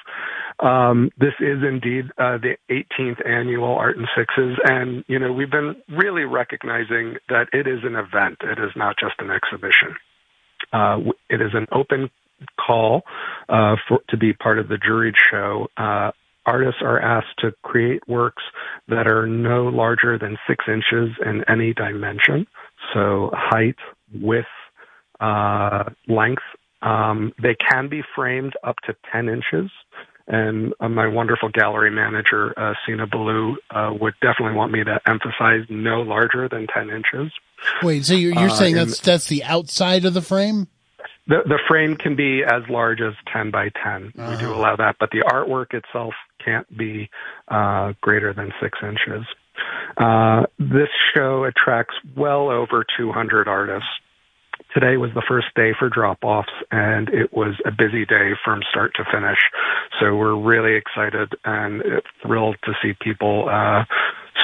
Um, 0.59 1.11
this 1.19 1.33
is 1.41 1.63
indeed 1.67 2.07
uh, 2.19 2.37
the 2.37 2.57
18th 2.71 3.27
annual 3.27 3.77
Art 3.77 3.97
and 3.97 4.07
Sixes, 4.17 4.59
and 4.65 5.05
you 5.09 5.19
know 5.19 5.33
we've 5.33 5.51
been 5.51 5.77
really 5.89 6.25
recognizing 6.25 7.17
that 7.31 7.47
it 7.53 7.67
is 7.67 7.81
an 7.83 7.97
event. 7.97 8.39
It 8.43 8.59
is 8.59 8.73
not 8.77 8.97
just 9.01 9.15
an 9.21 9.31
exhibition. 9.31 9.97
Uh, 10.73 10.99
it 11.31 11.41
is 11.41 11.53
an 11.55 11.67
open 11.73 12.11
call 12.59 13.03
uh, 13.49 13.77
for 13.89 14.01
to 14.11 14.19
be 14.19 14.35
part 14.35 14.59
of 14.59 14.69
the 14.69 14.77
juried 14.77 15.15
show. 15.31 15.69
Uh, 15.79 16.11
artists 16.45 16.81
are 16.83 17.01
asked 17.01 17.39
to 17.39 17.53
create 17.63 18.07
works 18.07 18.43
that 18.89 19.07
are 19.07 19.27
no 19.27 19.65
larger 19.65 20.19
than 20.19 20.37
six 20.47 20.65
inches 20.69 21.17
in 21.25 21.43
any 21.49 21.73
dimension, 21.73 22.47
so 22.93 23.31
height, 23.33 23.77
width, 24.15 24.47
length. 26.09 26.43
Um, 26.83 27.33
they 27.41 27.55
can 27.55 27.89
be 27.89 28.03
framed 28.15 28.55
up 28.65 28.77
to 28.87 28.97
10 29.13 29.29
inches. 29.29 29.71
And 30.27 30.75
uh, 30.79 30.89
my 30.89 31.09
wonderful 31.09 31.49
gallery 31.49 31.91
manager, 31.91 32.55
uh, 32.57 32.75
Sina 32.87 33.07
Baloo, 33.07 33.57
uh, 33.71 33.93
would 34.01 34.15
definitely 34.23 34.55
want 34.55 34.71
me 34.71 34.85
to 34.85 35.01
emphasize 35.05 35.67
no 35.69 36.03
larger 36.03 36.49
than 36.49 36.69
10 36.69 36.91
inches. 36.91 37.33
Wait, 37.83 38.05
so 38.07 38.15
you're, 38.15 38.33
you're 38.33 38.51
uh, 38.51 38.55
saying 38.55 38.77
that's, 38.77 39.01
that's 39.01 39.27
the 39.27 39.43
outside 39.43 40.05
of 40.05 40.15
the 40.15 40.23
frame? 40.23 40.69
The, 41.27 41.43
the 41.47 41.59
frame 41.69 41.97
can 41.97 42.15
be 42.15 42.43
as 42.45 42.63
large 42.69 43.01
as 43.01 43.15
10 43.33 43.51
by 43.51 43.71
10. 43.83 44.13
Uh-huh. 44.17 44.31
We 44.31 44.37
do 44.37 44.51
uh-huh. 44.51 44.61
allow 44.61 44.77
that, 44.77 44.97
but 45.01 45.11
the 45.11 45.21
artwork 45.21 45.75
itself 45.75 46.15
can't 46.45 46.67
be 46.77 47.11
uh, 47.49 47.95
greater 48.01 48.33
than 48.33 48.53
six 48.63 48.79
inches. 48.83 49.27
Uh, 49.97 50.47
this 50.61 50.89
show 51.13 51.45
attracts 51.45 51.95
well 52.17 52.51
over 52.51 52.85
200 52.97 53.49
artists 53.49 53.89
today 54.75 54.97
was 54.97 55.11
the 55.15 55.23
first 55.27 55.49
day 55.55 55.73
for 55.79 55.89
drop 55.89 56.19
offs 56.23 56.53
and 56.71 57.09
it 57.09 57.33
was 57.33 57.55
a 57.65 57.71
busy 57.71 58.05
day 58.05 58.33
from 58.45 58.63
start 58.71 58.93
to 58.97 59.05
finish. 59.11 59.39
So 59.99 60.17
we're 60.17 60.37
really 60.37 60.77
excited 60.77 61.35
and 61.45 61.83
thrilled 62.23 62.57
to 62.65 62.73
see 62.83 62.93
people 63.01 63.49
uh, 63.51 63.85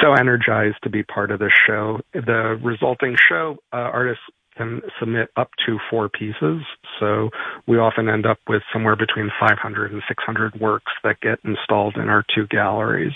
so 0.00 0.12
energized 0.12 0.76
to 0.82 0.90
be 0.90 1.02
part 1.02 1.30
of 1.30 1.38
this 1.38 1.52
show. 1.66 2.00
The 2.12 2.58
resulting 2.62 3.16
show, 3.16 3.56
uh, 3.72 3.76
artists 3.76 4.24
can 4.56 4.80
submit 4.98 5.30
up 5.36 5.50
to 5.66 5.78
four 5.90 6.08
pieces. 6.08 6.62
So 6.98 7.30
we 7.66 7.78
often 7.78 8.08
end 8.08 8.26
up 8.26 8.38
with 8.48 8.62
somewhere 8.72 8.96
between 8.96 9.30
500 9.38 9.92
and 9.92 10.02
600 10.08 10.60
works 10.60 10.92
that 11.04 11.20
get 11.20 11.38
installed 11.44 11.96
in 11.96 12.08
our 12.08 12.24
two 12.34 12.46
galleries. 12.46 13.12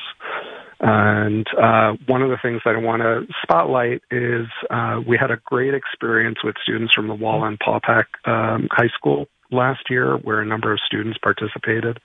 And 0.80 1.46
uh, 1.60 1.92
one 2.06 2.22
of 2.22 2.30
the 2.30 2.38
things 2.42 2.62
that 2.64 2.74
I 2.74 2.78
want 2.78 3.02
to 3.02 3.26
spotlight 3.42 4.02
is 4.10 4.46
uh, 4.70 5.00
we 5.06 5.18
had 5.20 5.30
a 5.30 5.36
great 5.44 5.74
experience 5.74 6.38
with 6.42 6.56
students 6.62 6.94
from 6.94 7.08
the 7.08 7.14
Wallenpaupack 7.14 8.04
um, 8.24 8.68
High 8.70 8.88
School 8.96 9.28
last 9.52 9.90
year 9.90 10.16
where 10.16 10.40
a 10.40 10.46
number 10.46 10.72
of 10.72 10.78
students 10.86 11.18
participated. 11.22 11.98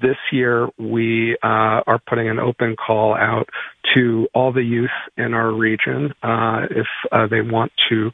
This 0.00 0.16
year 0.32 0.68
we 0.78 1.36
uh, 1.42 1.84
are 1.86 2.00
putting 2.08 2.28
an 2.28 2.38
open 2.38 2.76
call 2.76 3.14
out 3.14 3.48
to 3.94 4.28
all 4.34 4.52
the 4.52 4.62
youth 4.62 4.90
in 5.16 5.34
our 5.34 5.52
region. 5.52 6.12
Uh, 6.22 6.66
if 6.70 6.86
uh, 7.12 7.26
they 7.26 7.40
want 7.40 7.72
to 7.88 8.10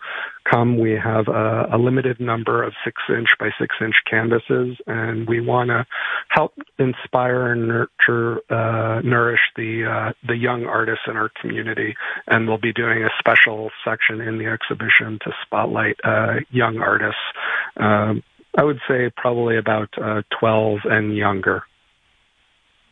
come, 0.50 0.78
we 0.78 0.92
have 0.92 1.28
a, 1.28 1.68
a 1.72 1.78
limited 1.78 2.20
number 2.20 2.62
of 2.62 2.72
six 2.84 3.00
inch 3.08 3.28
by 3.38 3.50
six 3.58 3.74
inch 3.80 3.94
canvases 4.10 4.76
and 4.86 5.28
we 5.28 5.40
want 5.40 5.68
to 5.68 5.86
help 6.32 6.54
inspire 6.78 7.52
and 7.52 7.68
nurture, 7.68 8.40
uh, 8.50 9.00
nourish 9.02 9.40
the, 9.56 9.84
uh, 9.84 10.12
the 10.26 10.36
young 10.36 10.64
artists 10.64 11.04
in 11.06 11.16
our 11.16 11.30
community. 11.40 11.94
And 12.26 12.48
we'll 12.48 12.58
be 12.58 12.72
doing 12.72 13.02
a 13.02 13.10
special 13.18 13.70
section 13.84 14.20
in 14.20 14.38
the 14.38 14.46
exhibition 14.46 15.18
to 15.24 15.32
spotlight, 15.44 15.96
uh, 16.04 16.36
young 16.50 16.78
artists. 16.78 17.20
Um, 17.76 18.22
I 18.56 18.64
would 18.64 18.80
say 18.88 19.10
probably 19.16 19.56
about 19.56 19.88
uh, 20.02 20.22
12 20.38 20.80
and 20.84 21.16
younger. 21.16 21.64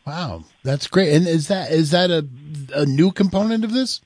Wow, 0.07 0.45
that's 0.65 0.87
great. 0.87 1.15
And 1.15 1.29
is 1.29 1.49
that 1.49 1.71
is 1.71 1.91
that 1.91 2.11
a 2.11 2.27
a 2.75 2.87
new 2.87 3.13
component 3.13 3.65
of 3.65 3.73
this? 3.73 4.01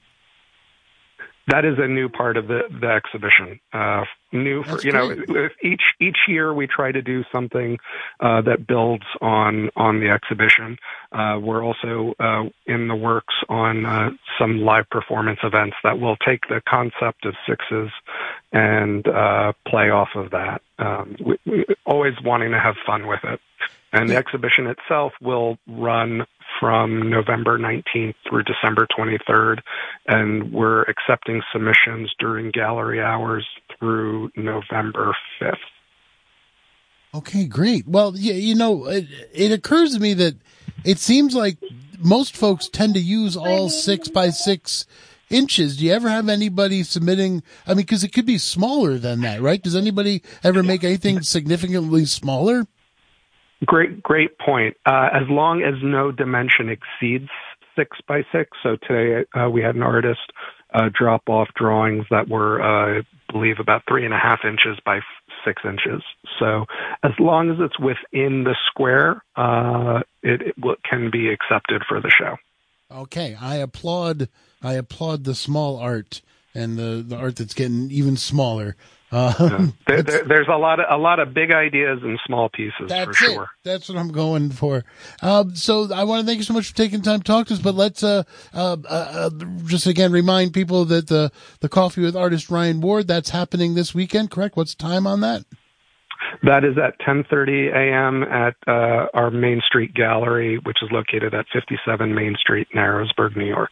That 1.49 1.67
is 1.67 1.75
a 1.79 1.87
new 1.87 2.09
part 2.09 2.39
of 2.39 2.49
the 2.49 2.63
the 2.71 2.89
exhibition. 2.89 3.61
Uh, 3.73 4.05
new 4.33 4.63
for 4.63 4.81
you 4.81 4.93
know 4.93 5.11
each 5.63 5.83
each 6.01 6.17
year 6.27 6.55
we 6.55 6.67
try 6.67 6.91
to 6.91 7.03
do 7.03 7.23
something 7.31 7.79
uh, 8.21 8.41
that 8.43 8.67
builds 8.67 9.05
on 9.21 9.71
on 9.77 10.01
the 10.01 10.09
exhibition. 10.09 10.79
Uh, 11.13 11.39
we're 11.41 11.63
also 11.63 12.15
uh, 12.19 12.45
in 12.67 12.89
the 12.89 12.95
works 12.95 13.35
on 13.51 13.85
uh, 13.85 14.11
some 14.39 14.63
live 14.63 14.89
performance 14.91 15.41
events 15.43 15.77
that 15.85 16.01
will 16.01 16.17
take 16.17 16.49
the 16.49 16.63
concept 16.67 17.27
of 17.27 17.35
sixes 17.47 17.91
and 18.53 19.07
uh, 19.07 19.53
play 19.69 19.91
off 19.91 20.11
of 20.15 20.31
that. 20.31 20.63
Um, 20.79 21.17
we, 21.25 21.39
we 21.45 21.65
always 21.85 22.15
wanting 22.25 22.53
to 22.53 22.59
have 22.59 22.77
fun 22.87 23.07
with 23.07 23.21
it. 23.23 23.41
And 23.93 24.11
the 24.11 24.17
exhibition 24.17 24.67
itself 24.67 25.13
will 25.21 25.57
run 25.69 26.27
from 26.61 27.11
November 27.11 27.59
19th 27.59 28.15
through 28.29 28.43
December 28.45 28.87
23rd, 28.97 29.61
and 30.07 30.53
we're 30.53 30.83
accepting 30.83 31.43
submissions 31.53 32.13
during 32.19 32.51
gallery 32.51 33.03
hours 33.03 33.47
through 33.79 34.31
November 34.37 35.15
5th. 35.41 35.57
Okay, 37.15 37.47
great. 37.47 37.87
Well, 37.87 38.13
yeah, 38.17 38.35
you 38.35 38.55
know, 38.55 38.87
it, 38.87 39.07
it 39.33 39.53
occurs 39.53 39.95
to 39.95 40.01
me 40.01 40.15
that 40.15 40.35
it 40.85 40.99
seems 40.99 41.35
like 41.35 41.59
most 41.99 42.37
folks 42.37 42.69
tend 42.69 42.95
to 42.95 43.01
use 43.01 43.37
all 43.37 43.69
six 43.69 44.09
by 44.09 44.31
six 44.31 44.87
inches. 45.31 45.77
Do 45.77 45.85
you 45.85 45.93
ever 45.93 46.09
have 46.09 46.29
anybody 46.29 46.83
submitting? 46.83 47.43
I 47.67 47.71
mean, 47.71 47.79
because 47.79 48.03
it 48.05 48.13
could 48.13 48.27
be 48.27 48.39
smaller 48.39 48.99
than 48.99 49.21
that, 49.21 49.41
right? 49.41 49.63
Does 49.63 49.77
anybody 49.77 50.23
ever 50.43 50.63
make 50.63 50.83
anything 50.83 51.23
significantly 51.23 52.05
smaller? 52.05 52.67
Great, 53.65 54.03
great 54.03 54.39
point. 54.39 54.77
Uh, 54.87 55.09
as 55.13 55.29
long 55.29 55.63
as 55.63 55.75
no 55.83 56.11
dimension 56.11 56.69
exceeds 56.69 57.31
six 57.77 57.99
by 58.07 58.23
six. 58.33 58.51
So 58.63 58.77
today 58.77 59.25
uh, 59.35 59.49
we 59.51 59.63
had 59.63 59.75
an 59.75 59.83
artist 59.83 60.33
uh, 60.73 60.89
drop 60.93 61.23
off 61.29 61.49
drawings 61.57 62.05
that 62.11 62.29
were, 62.29 62.61
uh, 62.63 63.01
I 63.01 63.33
believe, 63.33 63.57
about 63.61 63.83
three 63.89 64.05
and 64.05 64.15
a 64.15 64.19
half 64.19 64.41
inches 64.45 64.79
by 64.85 65.01
six 65.45 65.63
inches. 65.65 66.03
So 66.39 66.65
as 67.03 67.13
long 67.19 67.51
as 67.51 67.57
it's 67.61 67.79
within 67.79 68.45
the 68.45 68.57
square, 68.67 69.23
uh, 69.37 70.03
it, 70.23 70.43
it 70.43 70.79
can 70.89 71.11
be 71.11 71.29
accepted 71.29 71.83
for 71.89 72.01
the 72.01 72.11
show. 72.11 72.37
Okay, 72.91 73.37
I 73.41 73.57
applaud. 73.57 74.29
I 74.63 74.75
applaud 74.75 75.25
the 75.25 75.35
small 75.35 75.79
art 75.79 76.23
and 76.55 76.79
the 76.79 77.05
the 77.07 77.17
art 77.17 77.37
that's 77.37 77.55
getting 77.55 77.91
even 77.91 78.17
smaller. 78.17 78.77
Uh, 79.15 79.69
there, 79.87 80.03
there, 80.03 80.25
there's 80.25 80.49
a 80.49 80.57
lot 80.57 80.81
of 80.81 80.87
a 80.91 81.01
lot 81.01 81.21
of 81.21 81.33
big 81.33 81.53
ideas 81.53 82.01
and 82.03 82.19
small 82.27 82.49
pieces 82.49 82.89
that's 82.89 83.05
for 83.07 83.13
sure. 83.15 83.43
It. 83.45 83.49
That's 83.63 83.89
what 83.89 83.97
I'm 83.97 84.11
going 84.11 84.51
for. 84.51 84.85
Um, 85.23 85.55
so 85.55 85.93
I 85.95 86.03
want 86.03 86.23
to 86.23 86.27
thank 86.27 86.39
you 86.39 86.43
so 86.43 86.53
much 86.53 86.71
for 86.71 86.77
taking 86.77 87.01
time 87.01 87.21
to 87.21 87.25
talk 87.25 87.47
to 87.47 87.55
us. 87.55 87.61
But 87.61 87.77
let's 87.77 88.03
uh, 88.03 88.25
uh, 88.53 88.77
uh, 88.89 89.31
just 89.67 89.87
again 89.87 90.11
remind 90.11 90.53
people 90.53 90.85
that 90.87 91.07
the 91.07 91.31
the 91.61 91.69
coffee 91.69 92.01
with 92.01 92.17
artist 92.17 92.51
Ryan 92.51 92.81
Ward 92.81 93.07
that's 93.07 93.31
happening 93.31 93.77
this 93.77 93.95
weekend. 93.95 94.33
Correct? 94.33 94.57
What's 94.57 94.75
the 94.75 94.83
time 94.83 95.07
on 95.07 95.21
that? 95.21 95.45
That 96.43 96.65
is 96.65 96.77
at 96.77 96.99
10:30 97.07 97.73
a.m. 97.73 98.25
at 98.25 98.57
uh, 98.67 99.07
our 99.15 99.31
Main 99.31 99.61
Street 99.65 99.95
Gallery, 99.95 100.59
which 100.65 100.79
is 100.83 100.89
located 100.91 101.35
at 101.35 101.47
57 101.53 102.13
Main 102.13 102.35
Street, 102.41 102.67
Narrowsburg, 102.75 103.37
New 103.37 103.47
York. 103.47 103.71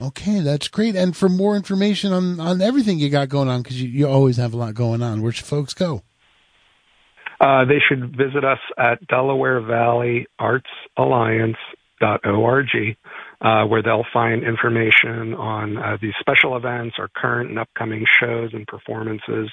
Okay, 0.00 0.40
that's 0.40 0.68
great. 0.68 0.94
And 0.94 1.16
for 1.16 1.28
more 1.28 1.56
information 1.56 2.12
on, 2.12 2.38
on 2.38 2.62
everything 2.62 2.98
you 2.98 3.10
got 3.10 3.28
going 3.28 3.48
on, 3.48 3.62
because 3.62 3.80
you, 3.82 3.88
you 3.88 4.08
always 4.08 4.36
have 4.36 4.54
a 4.54 4.56
lot 4.56 4.74
going 4.74 5.02
on, 5.02 5.22
where 5.22 5.32
should 5.32 5.46
folks 5.46 5.74
go? 5.74 6.02
Uh, 7.40 7.64
they 7.64 7.78
should 7.80 8.16
visit 8.16 8.44
us 8.44 8.58
at 8.76 9.04
Delaware 9.06 9.60
Valley 9.60 10.26
Arts 10.38 10.70
Alliance.org 10.96 12.68
uh, 13.40 13.64
where 13.64 13.82
they'll 13.82 14.06
find 14.12 14.42
information 14.42 15.34
on 15.34 15.76
uh, 15.76 15.96
these 16.00 16.14
special 16.18 16.56
events, 16.56 16.96
our 16.98 17.08
current 17.14 17.50
and 17.50 17.58
upcoming 17.58 18.04
shows 18.20 18.50
and 18.52 18.66
performances. 18.66 19.50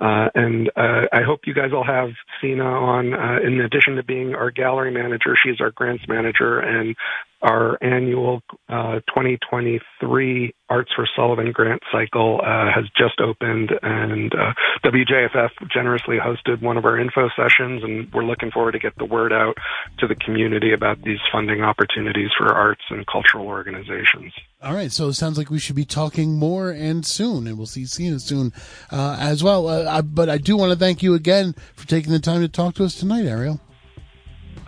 Uh, 0.00 0.28
and 0.34 0.68
uh, 0.76 1.06
I 1.12 1.22
hope 1.24 1.40
you 1.46 1.54
guys 1.54 1.70
all 1.72 1.84
have 1.84 2.10
Sina 2.40 2.64
on. 2.64 3.14
Uh, 3.14 3.38
in 3.44 3.60
addition 3.60 3.96
to 3.96 4.02
being 4.02 4.34
our 4.34 4.50
gallery 4.50 4.90
manager, 4.90 5.36
she's 5.40 5.60
our 5.60 5.70
grants 5.70 6.04
manager 6.08 6.58
and 6.58 6.96
our 7.42 7.78
annual 7.82 8.42
uh, 8.68 9.00
2023 9.08 10.54
Arts 10.68 10.90
for 10.94 11.08
Sullivan 11.16 11.52
grant 11.52 11.82
cycle 11.90 12.40
uh, 12.42 12.70
has 12.72 12.84
just 12.96 13.20
opened, 13.20 13.70
and 13.82 14.32
uh, 14.34 14.52
WJFF 14.84 15.50
generously 15.72 16.16
hosted 16.16 16.62
one 16.62 16.76
of 16.76 16.84
our 16.84 16.98
info 16.98 17.28
sessions, 17.36 17.82
and 17.82 18.12
we're 18.12 18.24
looking 18.24 18.50
forward 18.50 18.72
to 18.72 18.78
get 18.78 18.96
the 18.98 19.04
word 19.04 19.32
out 19.32 19.56
to 19.98 20.06
the 20.06 20.14
community 20.14 20.72
about 20.72 21.02
these 21.02 21.18
funding 21.32 21.62
opportunities 21.62 22.28
for 22.38 22.52
arts 22.52 22.82
and 22.90 23.06
cultural 23.06 23.46
organizations. 23.46 24.32
All 24.62 24.74
right, 24.74 24.92
so 24.92 25.08
it 25.08 25.14
sounds 25.14 25.38
like 25.38 25.50
we 25.50 25.58
should 25.58 25.76
be 25.76 25.84
talking 25.84 26.38
more 26.38 26.70
and 26.70 27.04
soon, 27.04 27.46
and 27.46 27.56
we'll 27.56 27.66
see 27.66 27.86
Sina 27.86 28.20
soon 28.20 28.52
uh, 28.92 29.16
as 29.18 29.42
well. 29.42 29.66
Uh, 29.66 29.86
I, 29.90 30.00
but 30.02 30.28
I 30.28 30.38
do 30.38 30.56
want 30.56 30.72
to 30.72 30.78
thank 30.78 31.02
you 31.02 31.14
again 31.14 31.54
for 31.74 31.88
taking 31.88 32.12
the 32.12 32.20
time 32.20 32.42
to 32.42 32.48
talk 32.48 32.74
to 32.74 32.84
us 32.84 32.94
tonight, 32.94 33.24
Ariel. 33.24 33.60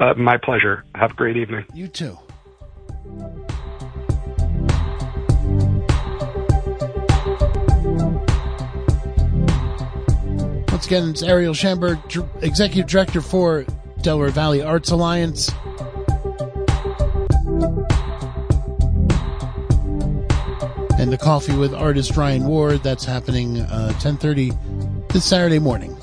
Uh, 0.00 0.14
my 0.14 0.36
pleasure. 0.36 0.84
Have 0.94 1.12
a 1.12 1.14
great 1.14 1.36
evening. 1.36 1.64
You 1.74 1.86
too. 1.86 2.18
Once 10.70 10.86
again, 10.86 11.10
it's 11.10 11.22
Ariel 11.22 11.54
Schamberg, 11.54 11.98
Executive 12.42 12.88
Director 12.88 13.20
for 13.20 13.64
Delaware 14.02 14.30
Valley 14.30 14.62
Arts 14.62 14.90
Alliance. 14.90 15.50
And 20.98 21.12
the 21.12 21.18
coffee 21.20 21.56
with 21.56 21.74
artist 21.74 22.16
Ryan 22.16 22.46
Ward. 22.46 22.84
That's 22.84 23.04
happening 23.04 23.60
uh, 23.62 23.92
10:30 23.98 25.08
this 25.08 25.24
Saturday 25.24 25.58
morning. 25.58 25.96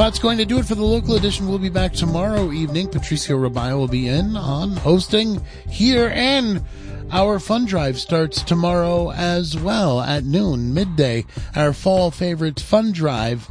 That's 0.00 0.18
going 0.18 0.38
to 0.38 0.46
do 0.46 0.58
it 0.58 0.64
for 0.64 0.74
the 0.74 0.82
local 0.82 1.16
edition. 1.16 1.46
We'll 1.46 1.58
be 1.58 1.68
back 1.68 1.92
tomorrow 1.92 2.52
evening. 2.52 2.88
Patricio 2.88 3.36
Robayo 3.36 3.76
will 3.76 3.86
be 3.86 4.08
in 4.08 4.34
on 4.34 4.70
hosting 4.76 5.44
here, 5.68 6.10
and 6.14 6.64
our 7.12 7.38
fun 7.38 7.66
drive 7.66 8.00
starts 8.00 8.42
tomorrow 8.42 9.12
as 9.12 9.58
well 9.58 10.00
at 10.00 10.24
noon, 10.24 10.72
midday. 10.72 11.26
Our 11.54 11.74
fall 11.74 12.10
favorite 12.10 12.58
fun 12.58 12.92
drive. 12.92 13.46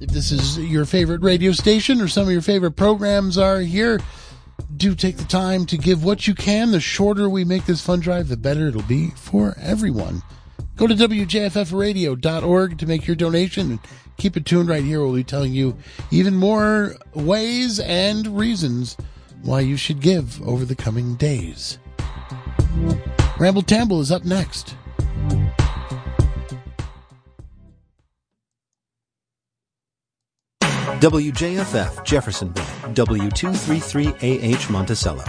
If 0.00 0.10
this 0.10 0.32
is 0.32 0.58
your 0.58 0.84
favorite 0.84 1.22
radio 1.22 1.52
station 1.52 2.00
or 2.00 2.08
some 2.08 2.26
of 2.26 2.32
your 2.32 2.42
favorite 2.42 2.72
programs 2.72 3.38
are 3.38 3.60
here, 3.60 4.00
do 4.76 4.96
take 4.96 5.16
the 5.16 5.24
time 5.24 5.64
to 5.66 5.78
give 5.78 6.02
what 6.02 6.26
you 6.26 6.34
can. 6.34 6.72
The 6.72 6.80
shorter 6.80 7.28
we 7.30 7.44
make 7.44 7.66
this 7.66 7.86
fun 7.86 8.00
drive, 8.00 8.26
the 8.26 8.36
better 8.36 8.66
it'll 8.66 8.82
be 8.82 9.10
for 9.10 9.54
everyone. 9.60 10.22
Go 10.76 10.86
to 10.86 10.94
WJFFradio.org 10.94 12.78
to 12.78 12.86
make 12.86 13.06
your 13.06 13.16
donation 13.16 13.70
and 13.72 13.80
keep 14.16 14.36
it 14.36 14.46
tuned 14.46 14.68
right 14.68 14.82
here. 14.82 15.00
We'll 15.00 15.14
be 15.14 15.24
telling 15.24 15.52
you 15.52 15.76
even 16.10 16.34
more 16.36 16.96
ways 17.14 17.78
and 17.78 18.38
reasons 18.38 18.96
why 19.42 19.60
you 19.60 19.76
should 19.76 20.00
give 20.00 20.40
over 20.46 20.64
the 20.64 20.74
coming 20.74 21.14
days. 21.16 21.78
Ramble 23.38 23.62
Tamble 23.62 24.00
is 24.00 24.10
up 24.10 24.24
next. 24.24 24.76
WJFF 31.00 32.04
Jeffersonville, 32.04 32.64
W233AH 32.94 34.70
Monticello. 34.70 35.24